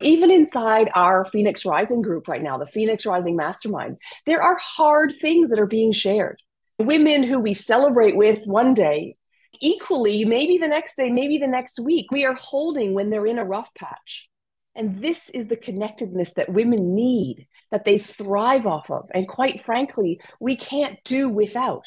Even 0.00 0.30
inside 0.30 0.90
our 0.94 1.24
Phoenix 1.24 1.66
Rising 1.66 2.00
group 2.00 2.28
right 2.28 2.42
now, 2.42 2.56
the 2.56 2.66
Phoenix 2.66 3.04
Rising 3.04 3.36
Mastermind, 3.36 3.96
there 4.26 4.40
are 4.40 4.56
hard 4.60 5.12
things 5.20 5.50
that 5.50 5.58
are 5.58 5.66
being 5.66 5.92
shared. 5.92 6.40
Women 6.78 7.22
who 7.22 7.40
we 7.40 7.54
celebrate 7.54 8.16
with 8.16 8.46
one 8.46 8.74
day, 8.74 9.16
equally, 9.60 10.24
maybe 10.24 10.58
the 10.58 10.68
next 10.68 10.96
day, 10.96 11.10
maybe 11.10 11.38
the 11.38 11.48
next 11.48 11.80
week, 11.80 12.10
we 12.10 12.24
are 12.24 12.34
holding 12.34 12.94
when 12.94 13.10
they're 13.10 13.26
in 13.26 13.38
a 13.38 13.44
rough 13.44 13.72
patch. 13.74 14.28
And 14.74 15.02
this 15.02 15.28
is 15.30 15.48
the 15.48 15.56
connectedness 15.56 16.34
that 16.34 16.52
women 16.52 16.94
need, 16.94 17.48
that 17.72 17.84
they 17.84 17.98
thrive 17.98 18.64
off 18.64 18.90
of. 18.90 19.08
And 19.12 19.26
quite 19.26 19.60
frankly, 19.60 20.20
we 20.38 20.54
can't 20.54 20.98
do 21.04 21.28
without. 21.28 21.84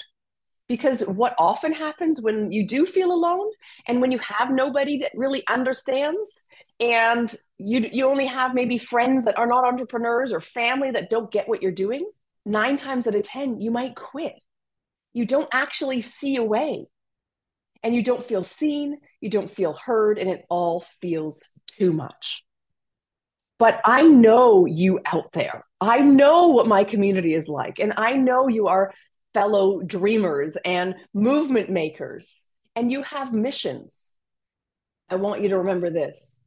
Because 0.68 1.02
what 1.06 1.36
often 1.38 1.74
happens 1.74 2.22
when 2.22 2.52
you 2.52 2.66
do 2.66 2.86
feel 2.86 3.12
alone 3.12 3.50
and 3.88 4.02
when 4.02 4.12
you 4.12 4.20
have 4.20 4.52
nobody 4.52 5.00
that 5.00 5.12
really 5.16 5.44
understands, 5.48 6.44
and 6.80 7.34
you, 7.58 7.88
you 7.92 8.08
only 8.08 8.26
have 8.26 8.54
maybe 8.54 8.78
friends 8.78 9.26
that 9.26 9.38
are 9.38 9.48
not 9.48 9.66
entrepreneurs 9.66 10.34
or 10.34 10.40
family 10.40 10.92
that 10.92 11.10
don't 11.10 11.32
get 11.32 11.48
what 11.48 11.62
you're 11.62 11.72
doing, 11.72 12.10
nine 12.46 12.76
times 12.76 13.06
out 13.08 13.16
of 13.16 13.24
10, 13.24 13.60
you 13.60 13.72
might 13.72 13.96
quit. 13.96 14.42
You 15.14 15.26
don't 15.26 15.50
actually 15.52 16.02
see 16.02 16.36
a 16.36 16.44
way. 16.44 16.88
And 17.84 17.96
you 17.96 18.04
don't 18.04 18.24
feel 18.24 18.44
seen, 18.44 18.98
you 19.22 19.30
don't 19.30 19.50
feel 19.50 19.74
heard, 19.74 20.20
and 20.20 20.30
it 20.30 20.46
all 20.50 20.82
feels 20.82 21.50
too 21.68 21.92
much 21.92 22.44
but 23.62 23.80
I 23.86 24.02
know 24.08 24.66
you 24.66 25.02
out 25.06 25.34
there. 25.34 25.64
I 25.80 26.00
know 26.00 26.48
what 26.48 26.66
my 26.66 26.84
community 26.84 27.36
is 27.36 27.48
like, 27.48 27.78
and 27.78 27.94
I 27.96 28.14
know 28.14 28.48
you 28.48 28.70
are 28.70 28.92
fellow 29.36 29.84
dreamers 29.84 30.58
and 30.66 30.96
movement 31.14 31.70
makers, 31.70 32.48
and 32.76 32.92
you 32.92 33.04
have 33.04 33.34
missions. 33.34 34.14
I 35.12 35.18
want 35.18 35.44
you 35.44 35.50
to 35.50 35.60
remember 35.60 35.92
this 35.92 36.40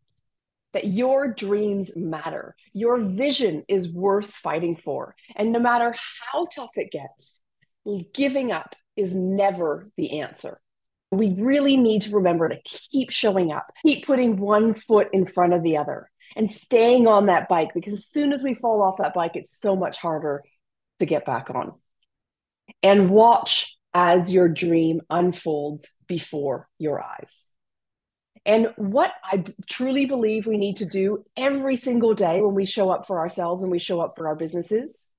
that 0.72 0.88
your 0.88 1.32
dreams 1.32 1.96
matter. 1.96 2.56
Your 2.72 2.98
vision 2.98 3.62
is 3.68 3.88
worth 3.88 4.32
fighting 4.32 4.74
for. 4.74 5.14
And 5.36 5.52
no 5.52 5.60
matter 5.60 5.94
how 6.32 6.46
tough 6.46 6.76
it 6.76 6.90
gets, 6.90 7.43
giving 8.12 8.52
up 8.52 8.74
is 8.96 9.14
never 9.14 9.90
the 9.96 10.20
answer. 10.20 10.60
We 11.10 11.34
really 11.34 11.76
need 11.76 12.02
to 12.02 12.16
remember 12.16 12.48
to 12.48 12.58
keep 12.64 13.10
showing 13.10 13.52
up, 13.52 13.72
keep 13.84 14.06
putting 14.06 14.36
one 14.36 14.74
foot 14.74 15.08
in 15.12 15.26
front 15.26 15.52
of 15.52 15.62
the 15.62 15.76
other 15.76 16.10
and 16.36 16.50
staying 16.50 17.06
on 17.06 17.26
that 17.26 17.48
bike 17.48 17.72
because 17.74 17.92
as 17.92 18.06
soon 18.06 18.32
as 18.32 18.42
we 18.42 18.54
fall 18.54 18.82
off 18.82 18.98
that 18.98 19.14
bike, 19.14 19.32
it's 19.34 19.56
so 19.56 19.76
much 19.76 19.98
harder 19.98 20.42
to 20.98 21.06
get 21.06 21.24
back 21.24 21.50
on. 21.50 21.72
And 22.82 23.10
watch 23.10 23.76
as 23.92 24.32
your 24.32 24.48
dream 24.48 25.00
unfolds 25.08 25.92
before 26.08 26.68
your 26.78 27.02
eyes. 27.02 27.52
And 28.46 28.68
what 28.76 29.12
I 29.22 29.44
truly 29.70 30.06
believe 30.06 30.46
we 30.46 30.58
need 30.58 30.76
to 30.78 30.86
do 30.86 31.24
every 31.36 31.76
single 31.76 32.14
day 32.14 32.40
when 32.40 32.54
we 32.54 32.66
show 32.66 32.90
up 32.90 33.06
for 33.06 33.20
ourselves 33.20 33.62
and 33.62 33.70
we 33.72 33.78
show 33.78 34.00
up 34.00 34.12
for 34.16 34.26
our 34.26 34.34
businesses 34.34 35.13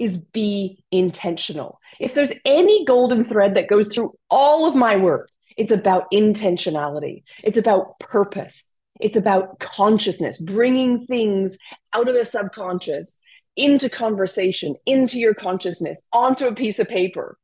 is 0.00 0.18
be 0.18 0.82
intentional. 0.90 1.78
If 2.00 2.14
there's 2.14 2.32
any 2.44 2.84
golden 2.86 3.22
thread 3.22 3.54
that 3.54 3.68
goes 3.68 3.94
through 3.94 4.14
all 4.30 4.66
of 4.66 4.74
my 4.74 4.96
work, 4.96 5.30
it's 5.56 5.70
about 5.70 6.10
intentionality, 6.10 7.22
it's 7.44 7.58
about 7.58 8.00
purpose, 8.00 8.74
it's 8.98 9.16
about 9.16 9.60
consciousness, 9.60 10.38
bringing 10.38 11.06
things 11.06 11.58
out 11.94 12.08
of 12.08 12.14
the 12.14 12.24
subconscious 12.24 13.22
into 13.56 13.90
conversation, 13.90 14.74
into 14.86 15.18
your 15.18 15.34
consciousness, 15.34 16.06
onto 16.12 16.46
a 16.46 16.54
piece 16.54 16.78
of 16.78 16.88
paper, 16.88 17.36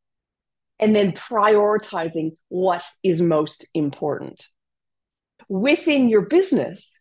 and 0.78 0.96
then 0.96 1.12
prioritizing 1.12 2.36
what 2.48 2.84
is 3.02 3.20
most 3.20 3.66
important. 3.74 4.46
Within 5.48 6.08
your 6.08 6.22
business, 6.22 7.00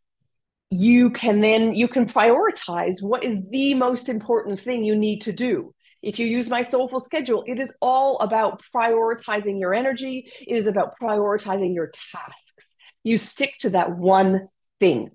you 0.70 1.10
can 1.10 1.42
then 1.42 1.74
you 1.74 1.88
can 1.88 2.06
prioritize 2.06 3.02
what 3.02 3.24
is 3.24 3.40
the 3.52 3.74
most 3.74 4.10
important 4.10 4.60
thing 4.60 4.84
you 4.84 4.96
need 4.96 5.22
to 5.22 5.32
do 5.32 5.74
if 6.02 6.20
you 6.20 6.26
use 6.26 6.50
my 6.50 6.62
soulful 6.62 7.00
schedule 7.00 7.44
it 7.48 7.60
is 7.60 7.72
all 7.82 8.18
about 8.20 8.62
prioritizing 8.74 9.60
your 9.60 9.74
energy 9.74 10.30
it 10.48 10.56
is 10.56 10.68
about 10.68 10.94
prioritizing 11.00 11.74
your 11.76 11.92
tasks 12.12 12.76
you 13.04 13.18
stick 13.18 13.54
to 13.60 13.70
that 13.70 13.96
one 13.96 14.48
thing 14.80 15.12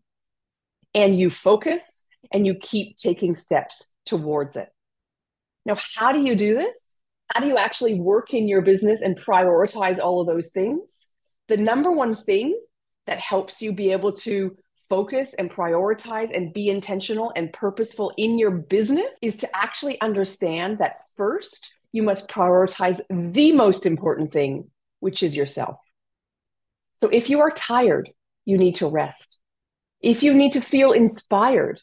and 0.94 1.18
you 1.18 1.30
focus 1.30 2.06
and 2.32 2.46
you 2.46 2.54
keep 2.54 2.96
taking 2.96 3.34
steps 3.34 3.86
towards 4.06 4.56
it. 4.56 4.68
Now, 5.66 5.76
how 5.96 6.12
do 6.12 6.20
you 6.20 6.34
do 6.34 6.54
this? 6.54 6.98
How 7.32 7.40
do 7.40 7.46
you 7.46 7.56
actually 7.56 8.00
work 8.00 8.34
in 8.34 8.48
your 8.48 8.62
business 8.62 9.02
and 9.02 9.16
prioritize 9.16 9.98
all 9.98 10.20
of 10.20 10.26
those 10.26 10.50
things? 10.50 11.08
The 11.48 11.56
number 11.56 11.90
one 11.90 12.14
thing 12.14 12.58
that 13.06 13.18
helps 13.18 13.62
you 13.62 13.72
be 13.72 13.92
able 13.92 14.12
to 14.12 14.56
focus 14.90 15.34
and 15.34 15.50
prioritize 15.50 16.36
and 16.36 16.52
be 16.52 16.68
intentional 16.68 17.32
and 17.36 17.52
purposeful 17.52 18.12
in 18.18 18.38
your 18.38 18.50
business 18.50 19.16
is 19.22 19.36
to 19.36 19.56
actually 19.56 19.98
understand 20.02 20.78
that 20.78 20.96
first, 21.16 21.72
you 21.92 22.02
must 22.02 22.28
prioritize 22.28 23.00
the 23.08 23.52
most 23.52 23.86
important 23.86 24.32
thing, 24.32 24.68
which 24.98 25.22
is 25.22 25.34
yourself. 25.36 25.78
So 26.96 27.08
if 27.08 27.30
you 27.30 27.40
are 27.40 27.50
tired, 27.50 28.10
you 28.44 28.58
need 28.58 28.74
to 28.76 28.88
rest. 28.88 29.38
If 30.00 30.22
you 30.22 30.34
need 30.34 30.52
to 30.52 30.60
feel 30.60 30.92
inspired, 30.92 31.80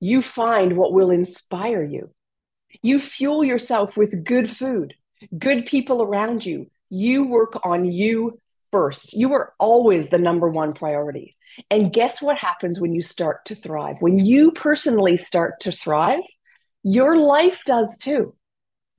you 0.00 0.20
find 0.20 0.76
what 0.76 0.92
will 0.92 1.10
inspire 1.10 1.84
you. 1.84 2.10
You 2.82 2.98
fuel 3.00 3.44
yourself 3.44 3.96
with 3.96 4.24
good 4.24 4.50
food, 4.50 4.94
good 5.38 5.64
people 5.64 6.02
around 6.02 6.44
you. 6.44 6.70
You 6.90 7.26
work 7.26 7.64
on 7.64 7.84
you 7.90 8.40
first. 8.70 9.14
You 9.14 9.32
are 9.34 9.54
always 9.58 10.08
the 10.08 10.18
number 10.18 10.48
one 10.48 10.72
priority. 10.72 11.36
And 11.70 11.92
guess 11.92 12.22
what 12.22 12.36
happens 12.36 12.80
when 12.80 12.94
you 12.94 13.00
start 13.00 13.44
to 13.46 13.54
thrive? 13.54 13.96
When 14.00 14.18
you 14.18 14.52
personally 14.52 15.16
start 15.16 15.60
to 15.60 15.72
thrive, 15.72 16.22
your 16.82 17.16
life 17.16 17.62
does 17.64 17.96
too. 17.98 18.34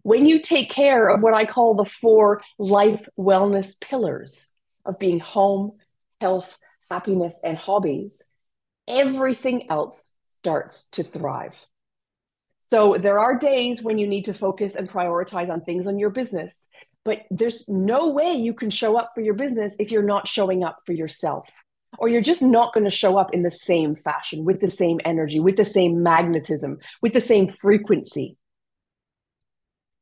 When 0.03 0.25
you 0.25 0.39
take 0.39 0.69
care 0.69 1.07
of 1.07 1.21
what 1.21 1.33
I 1.33 1.45
call 1.45 1.75
the 1.75 1.85
four 1.85 2.41
life 2.57 3.07
wellness 3.17 3.79
pillars 3.79 4.51
of 4.85 4.99
being 4.99 5.19
home, 5.19 5.73
health, 6.21 6.57
happiness, 6.89 7.39
and 7.43 7.57
hobbies, 7.57 8.25
everything 8.87 9.69
else 9.69 10.13
starts 10.39 10.87
to 10.89 11.03
thrive. 11.03 11.53
So 12.71 12.97
there 12.99 13.19
are 13.19 13.37
days 13.37 13.81
when 13.81 13.97
you 13.97 14.07
need 14.07 14.25
to 14.25 14.33
focus 14.33 14.75
and 14.75 14.89
prioritize 14.89 15.49
on 15.49 15.61
things 15.61 15.87
on 15.87 15.97
your 15.97 16.11
business, 16.11 16.67
but 17.09 17.23
there's 17.31 17.67
no 17.67 18.09
way 18.09 18.33
you 18.33 18.53
can 18.53 18.69
show 18.69 18.95
up 18.95 19.13
for 19.15 19.21
your 19.21 19.33
business 19.33 19.75
if 19.79 19.89
you're 19.89 20.03
not 20.03 20.27
showing 20.27 20.63
up 20.63 20.77
for 20.85 20.93
yourself. 20.93 21.47
Or 21.97 22.07
you're 22.07 22.21
just 22.21 22.43
not 22.43 22.71
going 22.71 22.83
to 22.83 22.91
show 22.91 23.17
up 23.17 23.33
in 23.33 23.41
the 23.41 23.49
same 23.49 23.95
fashion, 23.95 24.45
with 24.45 24.61
the 24.61 24.69
same 24.69 24.99
energy, 25.03 25.39
with 25.39 25.55
the 25.55 25.65
same 25.65 26.03
magnetism, 26.03 26.77
with 27.01 27.13
the 27.13 27.19
same 27.19 27.51
frequency. 27.51 28.37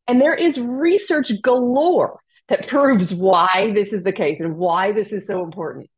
And 0.05 0.19
there 0.19 0.35
is 0.35 0.59
research 0.59 1.31
galore 1.41 2.19
that 2.49 2.67
proves 2.67 3.13
why 3.13 3.71
this 3.73 3.93
is 3.93 4.03
the 4.03 4.11
case 4.11 4.41
and 4.41 4.57
why 4.57 4.91
this 4.91 5.13
is 5.13 5.25
so 5.25 5.45
important. 5.45 5.89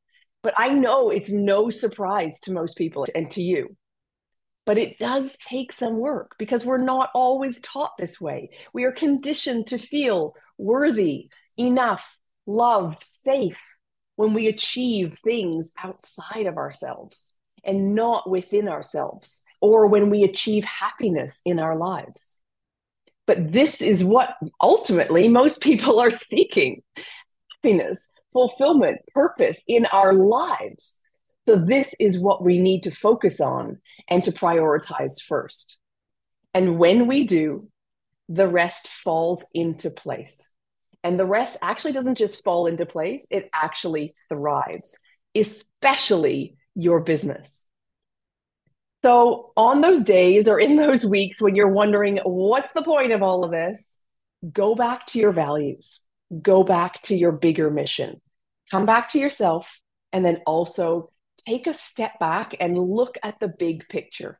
But 0.43 0.53
I 0.57 0.69
know 0.69 1.09
it's 1.09 1.31
no 1.31 1.71
surprise 1.71 2.39
to 2.41 2.53
most 2.53 2.77
people 2.77 3.07
and 3.15 3.31
to 3.31 3.41
you. 3.41 3.75
But 4.67 4.77
it 4.77 4.99
does 4.99 5.35
take 5.37 5.71
some 5.71 5.97
work 5.97 6.35
because 6.37 6.65
we're 6.65 6.77
not 6.77 7.09
always 7.15 7.59
taught 7.61 7.93
this 7.97 8.21
way. 8.21 8.51
We 8.73 8.83
are 8.83 8.91
conditioned 8.91 9.65
to 9.67 9.79
feel 9.79 10.35
worthy, 10.59 11.29
enough, 11.57 12.17
loved, 12.45 13.01
safe 13.01 13.63
when 14.15 14.33
we 14.33 14.47
achieve 14.47 15.13
things 15.13 15.71
outside 15.81 16.45
of 16.45 16.57
ourselves 16.57 17.33
and 17.63 17.93
not 17.93 18.29
within 18.29 18.67
ourselves, 18.67 19.43
or 19.61 19.87
when 19.87 20.09
we 20.09 20.23
achieve 20.23 20.63
happiness 20.65 21.41
in 21.45 21.59
our 21.59 21.75
lives. 21.75 22.41
But 23.27 23.51
this 23.51 23.81
is 23.81 24.03
what 24.03 24.35
ultimately 24.61 25.27
most 25.27 25.61
people 25.69 25.99
are 25.99 26.11
seeking 26.11 26.81
happiness, 27.55 28.11
fulfillment, 28.33 28.99
purpose 29.13 29.63
in 29.67 29.85
our 29.87 30.13
lives. 30.13 30.99
So, 31.47 31.55
this 31.55 31.95
is 31.99 32.19
what 32.19 32.43
we 32.43 32.59
need 32.59 32.83
to 32.83 32.91
focus 32.91 33.41
on 33.41 33.79
and 34.07 34.23
to 34.23 34.31
prioritize 34.31 35.21
first. 35.21 35.79
And 36.53 36.77
when 36.77 37.07
we 37.07 37.25
do, 37.25 37.69
the 38.29 38.47
rest 38.47 38.87
falls 38.87 39.43
into 39.53 39.89
place. 39.89 40.49
And 41.03 41.19
the 41.19 41.25
rest 41.25 41.57
actually 41.61 41.93
doesn't 41.93 42.17
just 42.17 42.43
fall 42.43 42.67
into 42.67 42.85
place, 42.85 43.25
it 43.31 43.49
actually 43.53 44.13
thrives, 44.29 44.99
especially 45.35 46.55
your 46.75 46.99
business. 47.01 47.67
So, 49.01 49.53
on 49.55 49.81
those 49.81 50.03
days 50.03 50.47
or 50.47 50.59
in 50.59 50.75
those 50.75 51.05
weeks 51.05 51.41
when 51.41 51.55
you're 51.55 51.71
wondering, 51.71 52.19
what's 52.23 52.73
the 52.73 52.83
point 52.83 53.13
of 53.13 53.23
all 53.23 53.43
of 53.43 53.51
this? 53.51 53.97
Go 54.51 54.75
back 54.75 55.05
to 55.07 55.19
your 55.19 55.31
values, 55.31 56.01
go 56.41 56.63
back 56.63 57.01
to 57.03 57.15
your 57.15 57.31
bigger 57.31 57.71
mission, 57.71 58.21
come 58.69 58.85
back 58.85 59.09
to 59.09 59.19
yourself, 59.19 59.79
and 60.11 60.23
then 60.25 60.41
also 60.45 61.11
take 61.47 61.65
a 61.65 61.73
step 61.73 62.19
back 62.19 62.55
and 62.59 62.77
look 62.77 63.17
at 63.23 63.39
the 63.39 63.47
big 63.47 63.87
picture. 63.87 64.39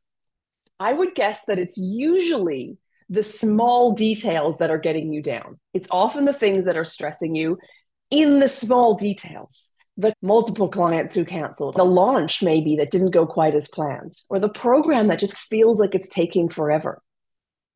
I 0.77 0.91
would 0.91 1.15
guess 1.15 1.45
that 1.45 1.59
it's 1.59 1.77
usually 1.77 2.77
the 3.09 3.23
small 3.23 3.93
details 3.93 4.59
that 4.59 4.69
are 4.69 4.77
getting 4.77 5.11
you 5.11 5.21
down. 5.21 5.59
It's 5.73 5.87
often 5.91 6.25
the 6.25 6.33
things 6.33 6.65
that 6.65 6.77
are 6.77 6.83
stressing 6.83 7.35
you 7.35 7.57
in 8.11 8.39
the 8.39 8.47
small 8.47 8.95
details. 8.95 9.71
The 9.97 10.13
multiple 10.21 10.69
clients 10.69 11.13
who 11.13 11.25
canceled, 11.25 11.75
the 11.75 11.83
launch 11.83 12.41
maybe 12.41 12.77
that 12.77 12.89
didn't 12.89 13.11
go 13.11 13.27
quite 13.27 13.53
as 13.53 13.67
planned, 13.67 14.13
or 14.29 14.39
the 14.39 14.47
program 14.47 15.07
that 15.07 15.19
just 15.19 15.35
feels 15.35 15.77
like 15.77 15.93
it's 15.93 16.07
taking 16.07 16.47
forever, 16.47 17.01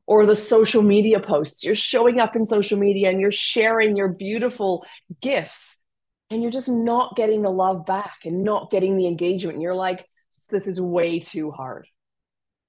or 0.06 0.24
the 0.24 0.34
social 0.34 0.80
media 0.80 1.20
posts. 1.20 1.64
You're 1.64 1.74
showing 1.74 2.20
up 2.20 2.34
in 2.34 2.46
social 2.46 2.78
media 2.78 3.10
and 3.10 3.20
you're 3.20 3.30
sharing 3.30 3.94
your 3.94 4.08
beautiful 4.08 4.86
gifts 5.20 5.76
and 6.30 6.40
you're 6.40 6.50
just 6.50 6.70
not 6.70 7.14
getting 7.14 7.42
the 7.42 7.50
love 7.50 7.84
back 7.84 8.20
and 8.24 8.42
not 8.42 8.70
getting 8.70 8.96
the 8.96 9.06
engagement. 9.06 9.56
And 9.56 9.62
you're 9.62 9.74
like, 9.74 10.06
this 10.48 10.66
is 10.66 10.80
way 10.80 11.20
too 11.20 11.50
hard. 11.50 11.86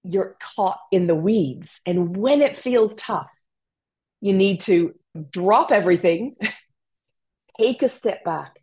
You're 0.08 0.38
caught 0.42 0.80
in 0.92 1.08
the 1.08 1.16
weeds. 1.16 1.82
And 1.86 2.16
when 2.16 2.42
it 2.42 2.58
feels 2.58 2.96
tough, 2.96 3.30
you 4.22 4.34
need 4.34 4.62
to 4.62 4.94
drop 5.32 5.72
everything, 5.72 6.36
take 7.60 7.82
a 7.82 7.90
step 7.90 8.24
back, 8.24 8.60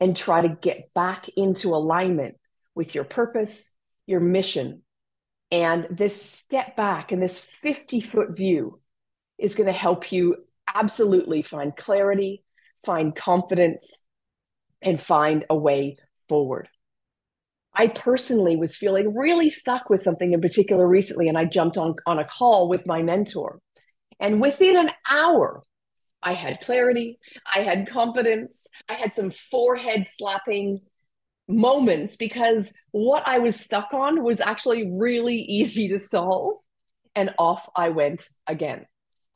and 0.00 0.16
try 0.16 0.42
to 0.42 0.48
get 0.48 0.92
back 0.94 1.28
into 1.36 1.74
alignment 1.74 2.36
with 2.74 2.94
your 2.94 3.04
purpose, 3.04 3.70
your 4.06 4.20
mission. 4.20 4.82
And 5.50 5.86
this 5.90 6.20
step 6.20 6.76
back 6.76 7.12
and 7.12 7.22
this 7.22 7.38
50 7.38 8.00
foot 8.00 8.36
view 8.36 8.80
is 9.38 9.54
going 9.54 9.66
to 9.66 9.72
help 9.72 10.10
you 10.12 10.36
absolutely 10.72 11.42
find 11.42 11.76
clarity, 11.76 12.44
find 12.84 13.14
confidence, 13.14 14.02
and 14.82 15.00
find 15.00 15.44
a 15.48 15.56
way 15.56 15.96
forward. 16.28 16.68
I 17.74 17.88
personally 17.88 18.56
was 18.56 18.76
feeling 18.76 19.14
really 19.14 19.50
stuck 19.50 19.90
with 19.90 20.02
something 20.02 20.32
in 20.32 20.40
particular 20.40 20.86
recently, 20.86 21.28
and 21.28 21.36
I 21.36 21.44
jumped 21.44 21.76
on, 21.76 21.96
on 22.06 22.18
a 22.18 22.24
call 22.24 22.68
with 22.68 22.86
my 22.86 23.02
mentor. 23.02 23.60
And 24.20 24.40
within 24.40 24.76
an 24.76 24.90
hour, 25.10 25.62
I 26.22 26.32
had 26.32 26.60
clarity, 26.60 27.18
I 27.54 27.60
had 27.60 27.90
confidence, 27.90 28.66
I 28.88 28.94
had 28.94 29.14
some 29.14 29.30
forehead 29.30 30.06
slapping 30.06 30.80
moments 31.48 32.16
because 32.16 32.72
what 32.92 33.26
I 33.26 33.38
was 33.38 33.58
stuck 33.58 33.92
on 33.92 34.22
was 34.22 34.40
actually 34.40 34.90
really 34.92 35.36
easy 35.48 35.88
to 35.88 35.98
solve. 35.98 36.54
And 37.16 37.32
off 37.38 37.68
I 37.76 37.90
went 37.90 38.28
again. 38.48 38.86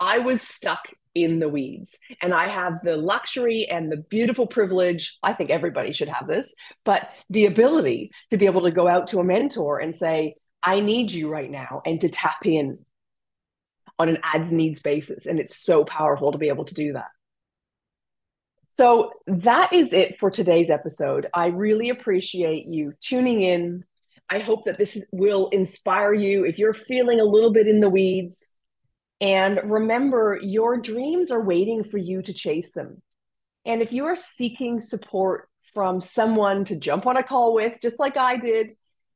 I 0.01 0.19
was 0.19 0.41
stuck 0.41 0.89
in 1.15 1.39
the 1.39 1.49
weeds. 1.49 1.99
And 2.23 2.33
I 2.33 2.49
have 2.49 2.75
the 2.85 2.97
luxury 2.97 3.67
and 3.69 3.91
the 3.91 3.97
beautiful 3.97 4.47
privilege. 4.47 5.19
I 5.23 5.33
think 5.33 5.51
everybody 5.51 5.93
should 5.93 6.09
have 6.09 6.29
this, 6.29 6.55
but 6.85 7.11
the 7.31 7.47
ability 7.47 8.13
to 8.31 8.37
be 8.37 8.47
able 8.47 8.63
to 8.63 8.71
go 8.71 8.87
out 8.87 9.09
to 9.09 9.19
a 9.19 9.25
mentor 9.25 9.81
and 9.81 9.95
say, 9.95 10.37
I 10.63 10.81
need 10.81 11.11
you 11.11 11.29
right 11.29 11.51
now, 11.51 11.83
and 11.87 12.01
to 12.01 12.09
tap 12.09 12.45
in 12.45 12.79
on 13.99 14.09
an 14.09 14.19
ads 14.23 14.53
needs 14.53 14.83
basis. 14.83 15.27
And 15.27 15.39
it's 15.39 15.57
so 15.57 15.85
powerful 15.85 16.33
to 16.33 16.39
be 16.39 16.49
able 16.49 16.65
to 16.67 16.75
do 16.75 16.93
that. 16.95 17.09
So 18.77 19.13
that 19.27 19.73
is 19.73 19.93
it 19.93 20.19
for 20.21 20.31
today's 20.31 20.71
episode. 20.71 21.27
I 21.35 21.47
really 21.47 21.91
appreciate 21.91 22.67
you 22.67 22.93
tuning 23.01 23.43
in. 23.43 23.85
I 24.31 24.39
hope 24.39 24.67
that 24.67 24.79
this 24.79 25.05
will 25.11 25.49
inspire 25.49 26.15
you. 26.15 26.45
If 26.45 26.59
you're 26.59 26.75
feeling 26.75 27.19
a 27.19 27.25
little 27.25 27.53
bit 27.53 27.67
in 27.67 27.81
the 27.81 27.91
weeds, 27.91 28.53
and 29.21 29.61
remember, 29.65 30.39
your 30.41 30.77
dreams 30.79 31.31
are 31.31 31.43
waiting 31.43 31.83
for 31.85 31.99
you 31.99 32.23
to 32.23 32.33
chase 32.33 32.73
them. 32.73 33.03
And 33.65 33.83
if 33.83 33.93
you 33.93 34.05
are 34.07 34.17
seeking 34.17 34.81
support 34.81 35.49
from 35.75 36.01
someone 36.01 36.65
to 36.67 36.77
jump 36.77 37.07
on 37.07 37.17
a 37.17 37.23
call 37.23 37.55
with, 37.55 37.81
just 37.83 37.99
like 37.99 38.17
I 38.17 38.37
did, 38.37 38.71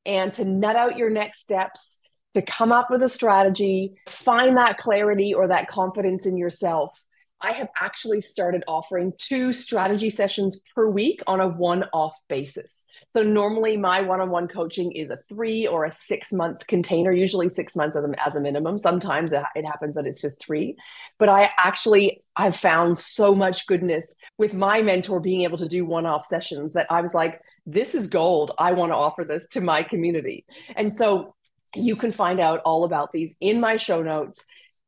and 0.05 0.35
to 0.35 0.45
nut 0.45 0.77
out 0.77 0.97
your 0.97 1.11
next 1.11 1.41
steps, 1.41 2.01
to 2.35 2.43
come 2.43 2.73
up 2.73 2.91
with 2.91 3.03
a 3.03 3.09
strategy, 3.09 3.95
find 4.09 4.57
that 4.57 4.79
clarity 4.79 5.35
or 5.35 5.49
that 5.49 5.69
confidence 5.69 6.27
in 6.27 6.37
yourself, 6.37 7.01
I 7.43 7.53
have 7.53 7.69
actually 7.81 8.21
started 8.21 8.63
offering 8.69 9.13
two 9.19 9.53
strategy 9.53 10.11
sessions 10.11 10.61
per 10.75 10.89
week 10.89 11.21
on 11.27 11.41
a 11.41 11.49
one 11.49 11.85
off 11.93 12.17
basis. 12.29 12.87
So, 13.17 13.23
normally 13.23 13.77
my 13.77 14.01
one 14.01 14.21
on 14.21 14.31
one 14.31 14.47
coaching 14.47 14.93
is 14.93 15.11
a 15.11 15.19
three 15.29 15.67
or 15.67 15.85
a 15.85 15.91
six 15.91 16.33
month 16.33 16.67
container, 16.69 17.13
usually 17.13 17.49
six 17.49 17.75
months 17.75 17.97
as 18.25 18.37
a 18.37 18.41
minimum. 18.41 18.79
Sometimes 18.79 19.33
it 19.33 19.65
happens 19.65 19.97
that 19.97 20.07
it's 20.07 20.21
just 20.21 20.45
three. 20.45 20.77
But 21.19 21.29
I 21.29 21.51
actually 21.59 22.23
I've 22.37 22.57
found 22.57 22.99
so 22.99 23.35
much 23.35 23.67
goodness 23.67 24.15
with 24.39 24.55
my 24.55 24.81
mentor 24.81 25.21
being 25.21 25.43
able 25.43 25.59
to 25.59 25.69
do 25.69 25.85
one 25.85 26.07
off 26.07 26.27
sessions 26.27 26.73
that 26.75 26.87
I 26.91 27.01
was 27.01 27.13
like, 27.13 27.41
this 27.67 27.95
is 27.95 28.07
gold. 28.07 28.53
I 28.59 28.73
want 28.73 28.93
to 28.93 28.97
offer 28.97 29.25
this 29.25 29.49
to 29.49 29.61
my 29.61 29.83
community. 29.83 30.47
And 30.77 30.93
so, 30.93 31.35
you 31.75 31.97
can 31.97 32.13
find 32.13 32.39
out 32.39 32.61
all 32.67 32.85
about 32.85 33.13
these 33.13 33.35
in 33.41 33.59
my 33.59 33.77
show 33.77 34.03
notes 34.03 34.45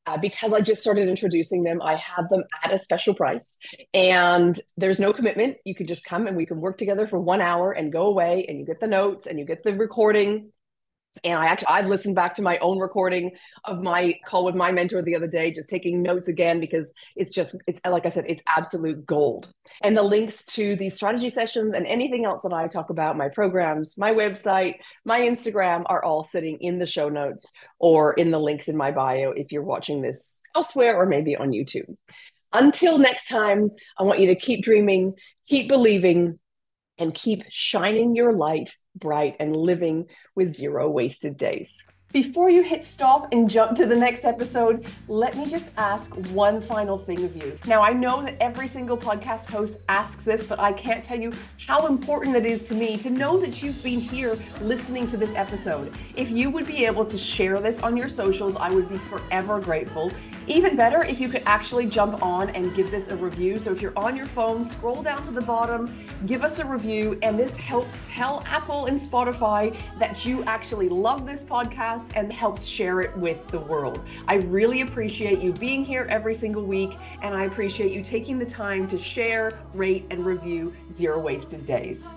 uh, 0.06 0.18
because 0.18 0.52
I 0.52 0.60
just 0.60 0.82
started 0.82 1.08
introducing 1.08 1.62
them, 1.62 1.80
I 1.82 1.96
have 1.96 2.28
them 2.28 2.44
at 2.62 2.72
a 2.72 2.78
special 2.78 3.14
price. 3.14 3.58
And 3.92 4.58
there's 4.76 5.00
no 5.00 5.12
commitment. 5.12 5.56
You 5.64 5.74
could 5.74 5.88
just 5.88 6.04
come 6.04 6.26
and 6.26 6.36
we 6.36 6.46
can 6.46 6.60
work 6.60 6.78
together 6.78 7.06
for 7.06 7.18
one 7.18 7.40
hour 7.40 7.72
and 7.72 7.92
go 7.92 8.02
away, 8.02 8.44
and 8.48 8.58
you 8.58 8.66
get 8.66 8.80
the 8.80 8.86
notes 8.86 9.26
and 9.26 9.38
you 9.38 9.44
get 9.44 9.62
the 9.62 9.74
recording 9.74 10.50
and 11.22 11.38
I 11.38 11.46
actually 11.46 11.68
I 11.68 11.82
listened 11.82 12.14
back 12.14 12.34
to 12.34 12.42
my 12.42 12.58
own 12.58 12.78
recording 12.78 13.32
of 13.64 13.82
my 13.82 14.18
call 14.26 14.44
with 14.44 14.54
my 14.54 14.72
mentor 14.72 15.02
the 15.02 15.14
other 15.14 15.28
day, 15.28 15.50
just 15.50 15.68
taking 15.68 16.02
notes 16.02 16.28
again 16.28 16.60
because 16.60 16.92
it's 17.16 17.34
just 17.34 17.56
it's 17.66 17.80
like 17.84 18.06
I 18.06 18.10
said, 18.10 18.24
it's 18.26 18.42
absolute 18.46 19.06
gold. 19.06 19.52
And 19.82 19.96
the 19.96 20.02
links 20.02 20.44
to 20.46 20.76
these 20.76 20.94
strategy 20.94 21.28
sessions 21.28 21.74
and 21.76 21.86
anything 21.86 22.24
else 22.24 22.42
that 22.42 22.52
I 22.52 22.66
talk 22.66 22.90
about, 22.90 23.16
my 23.16 23.28
programs, 23.28 23.96
my 23.98 24.10
website, 24.10 24.76
my 25.04 25.20
Instagram 25.20 25.84
are 25.86 26.02
all 26.02 26.24
sitting 26.24 26.58
in 26.60 26.78
the 26.78 26.86
show 26.86 27.08
notes 27.08 27.52
or 27.78 28.14
in 28.14 28.30
the 28.30 28.40
links 28.40 28.68
in 28.68 28.76
my 28.76 28.90
bio 28.90 29.30
if 29.30 29.52
you're 29.52 29.62
watching 29.62 30.02
this 30.02 30.36
elsewhere 30.54 30.96
or 30.96 31.06
maybe 31.06 31.36
on 31.36 31.50
YouTube. 31.50 31.96
Until 32.52 32.98
next 32.98 33.28
time, 33.28 33.70
I 33.98 34.04
want 34.04 34.20
you 34.20 34.28
to 34.28 34.36
keep 34.36 34.62
dreaming, 34.62 35.14
keep 35.44 35.68
believing, 35.68 36.38
and 36.98 37.12
keep 37.12 37.42
shining 37.50 38.14
your 38.14 38.32
light 38.32 38.76
bright 38.94 39.36
and 39.40 39.56
living 39.56 40.06
with 40.34 40.54
zero 40.54 40.88
wasted 40.90 41.36
days. 41.36 41.86
Before 42.14 42.48
you 42.48 42.62
hit 42.62 42.84
stop 42.84 43.32
and 43.32 43.50
jump 43.50 43.76
to 43.76 43.86
the 43.86 43.96
next 43.96 44.24
episode, 44.24 44.86
let 45.08 45.36
me 45.36 45.46
just 45.46 45.72
ask 45.76 46.14
one 46.30 46.62
final 46.62 46.96
thing 46.96 47.24
of 47.24 47.34
you. 47.34 47.58
Now, 47.66 47.82
I 47.82 47.92
know 47.92 48.22
that 48.22 48.36
every 48.40 48.68
single 48.68 48.96
podcast 48.96 49.50
host 49.50 49.80
asks 49.88 50.24
this, 50.24 50.46
but 50.46 50.60
I 50.60 50.72
can't 50.72 51.04
tell 51.04 51.18
you 51.18 51.32
how 51.66 51.88
important 51.88 52.36
it 52.36 52.46
is 52.46 52.62
to 52.64 52.74
me 52.76 52.96
to 52.98 53.10
know 53.10 53.36
that 53.40 53.64
you've 53.64 53.82
been 53.82 53.98
here 53.98 54.38
listening 54.60 55.08
to 55.08 55.16
this 55.16 55.34
episode. 55.34 55.92
If 56.14 56.30
you 56.30 56.50
would 56.50 56.68
be 56.68 56.84
able 56.86 57.04
to 57.04 57.18
share 57.18 57.58
this 57.58 57.82
on 57.82 57.96
your 57.96 58.08
socials, 58.08 58.54
I 58.54 58.70
would 58.70 58.88
be 58.88 58.98
forever 58.98 59.58
grateful. 59.58 60.12
Even 60.46 60.76
better 60.76 61.02
if 61.02 61.20
you 61.20 61.28
could 61.28 61.42
actually 61.46 61.86
jump 61.86 62.22
on 62.22 62.50
and 62.50 62.76
give 62.76 62.92
this 62.92 63.08
a 63.08 63.16
review. 63.16 63.58
So 63.58 63.72
if 63.72 63.82
you're 63.82 63.98
on 63.98 64.14
your 64.14 64.26
phone, 64.26 64.64
scroll 64.64 65.02
down 65.02 65.24
to 65.24 65.32
the 65.32 65.40
bottom, 65.40 65.92
give 66.26 66.44
us 66.44 66.60
a 66.60 66.64
review, 66.64 67.18
and 67.22 67.36
this 67.36 67.56
helps 67.56 68.00
tell 68.04 68.44
Apple 68.46 68.86
and 68.86 68.96
Spotify 68.96 69.74
that 69.98 70.24
you 70.24 70.44
actually 70.44 70.88
love 70.88 71.26
this 71.26 71.42
podcast 72.04 72.16
and 72.16 72.32
helps 72.32 72.64
share 72.64 73.00
it 73.00 73.16
with 73.16 73.46
the 73.48 73.60
world. 73.60 74.00
I 74.28 74.36
really 74.36 74.80
appreciate 74.82 75.40
you 75.40 75.52
being 75.52 75.84
here 75.84 76.06
every 76.08 76.34
single 76.34 76.64
week, 76.64 76.96
and 77.22 77.34
I 77.34 77.44
appreciate 77.44 77.92
you 77.92 78.02
taking 78.02 78.38
the 78.38 78.46
time 78.46 78.88
to 78.88 78.98
share, 78.98 79.58
rate, 79.74 80.06
and 80.10 80.24
review 80.24 80.72
Zero 80.92 81.18
Wasted 81.18 81.64
Days. 81.64 82.14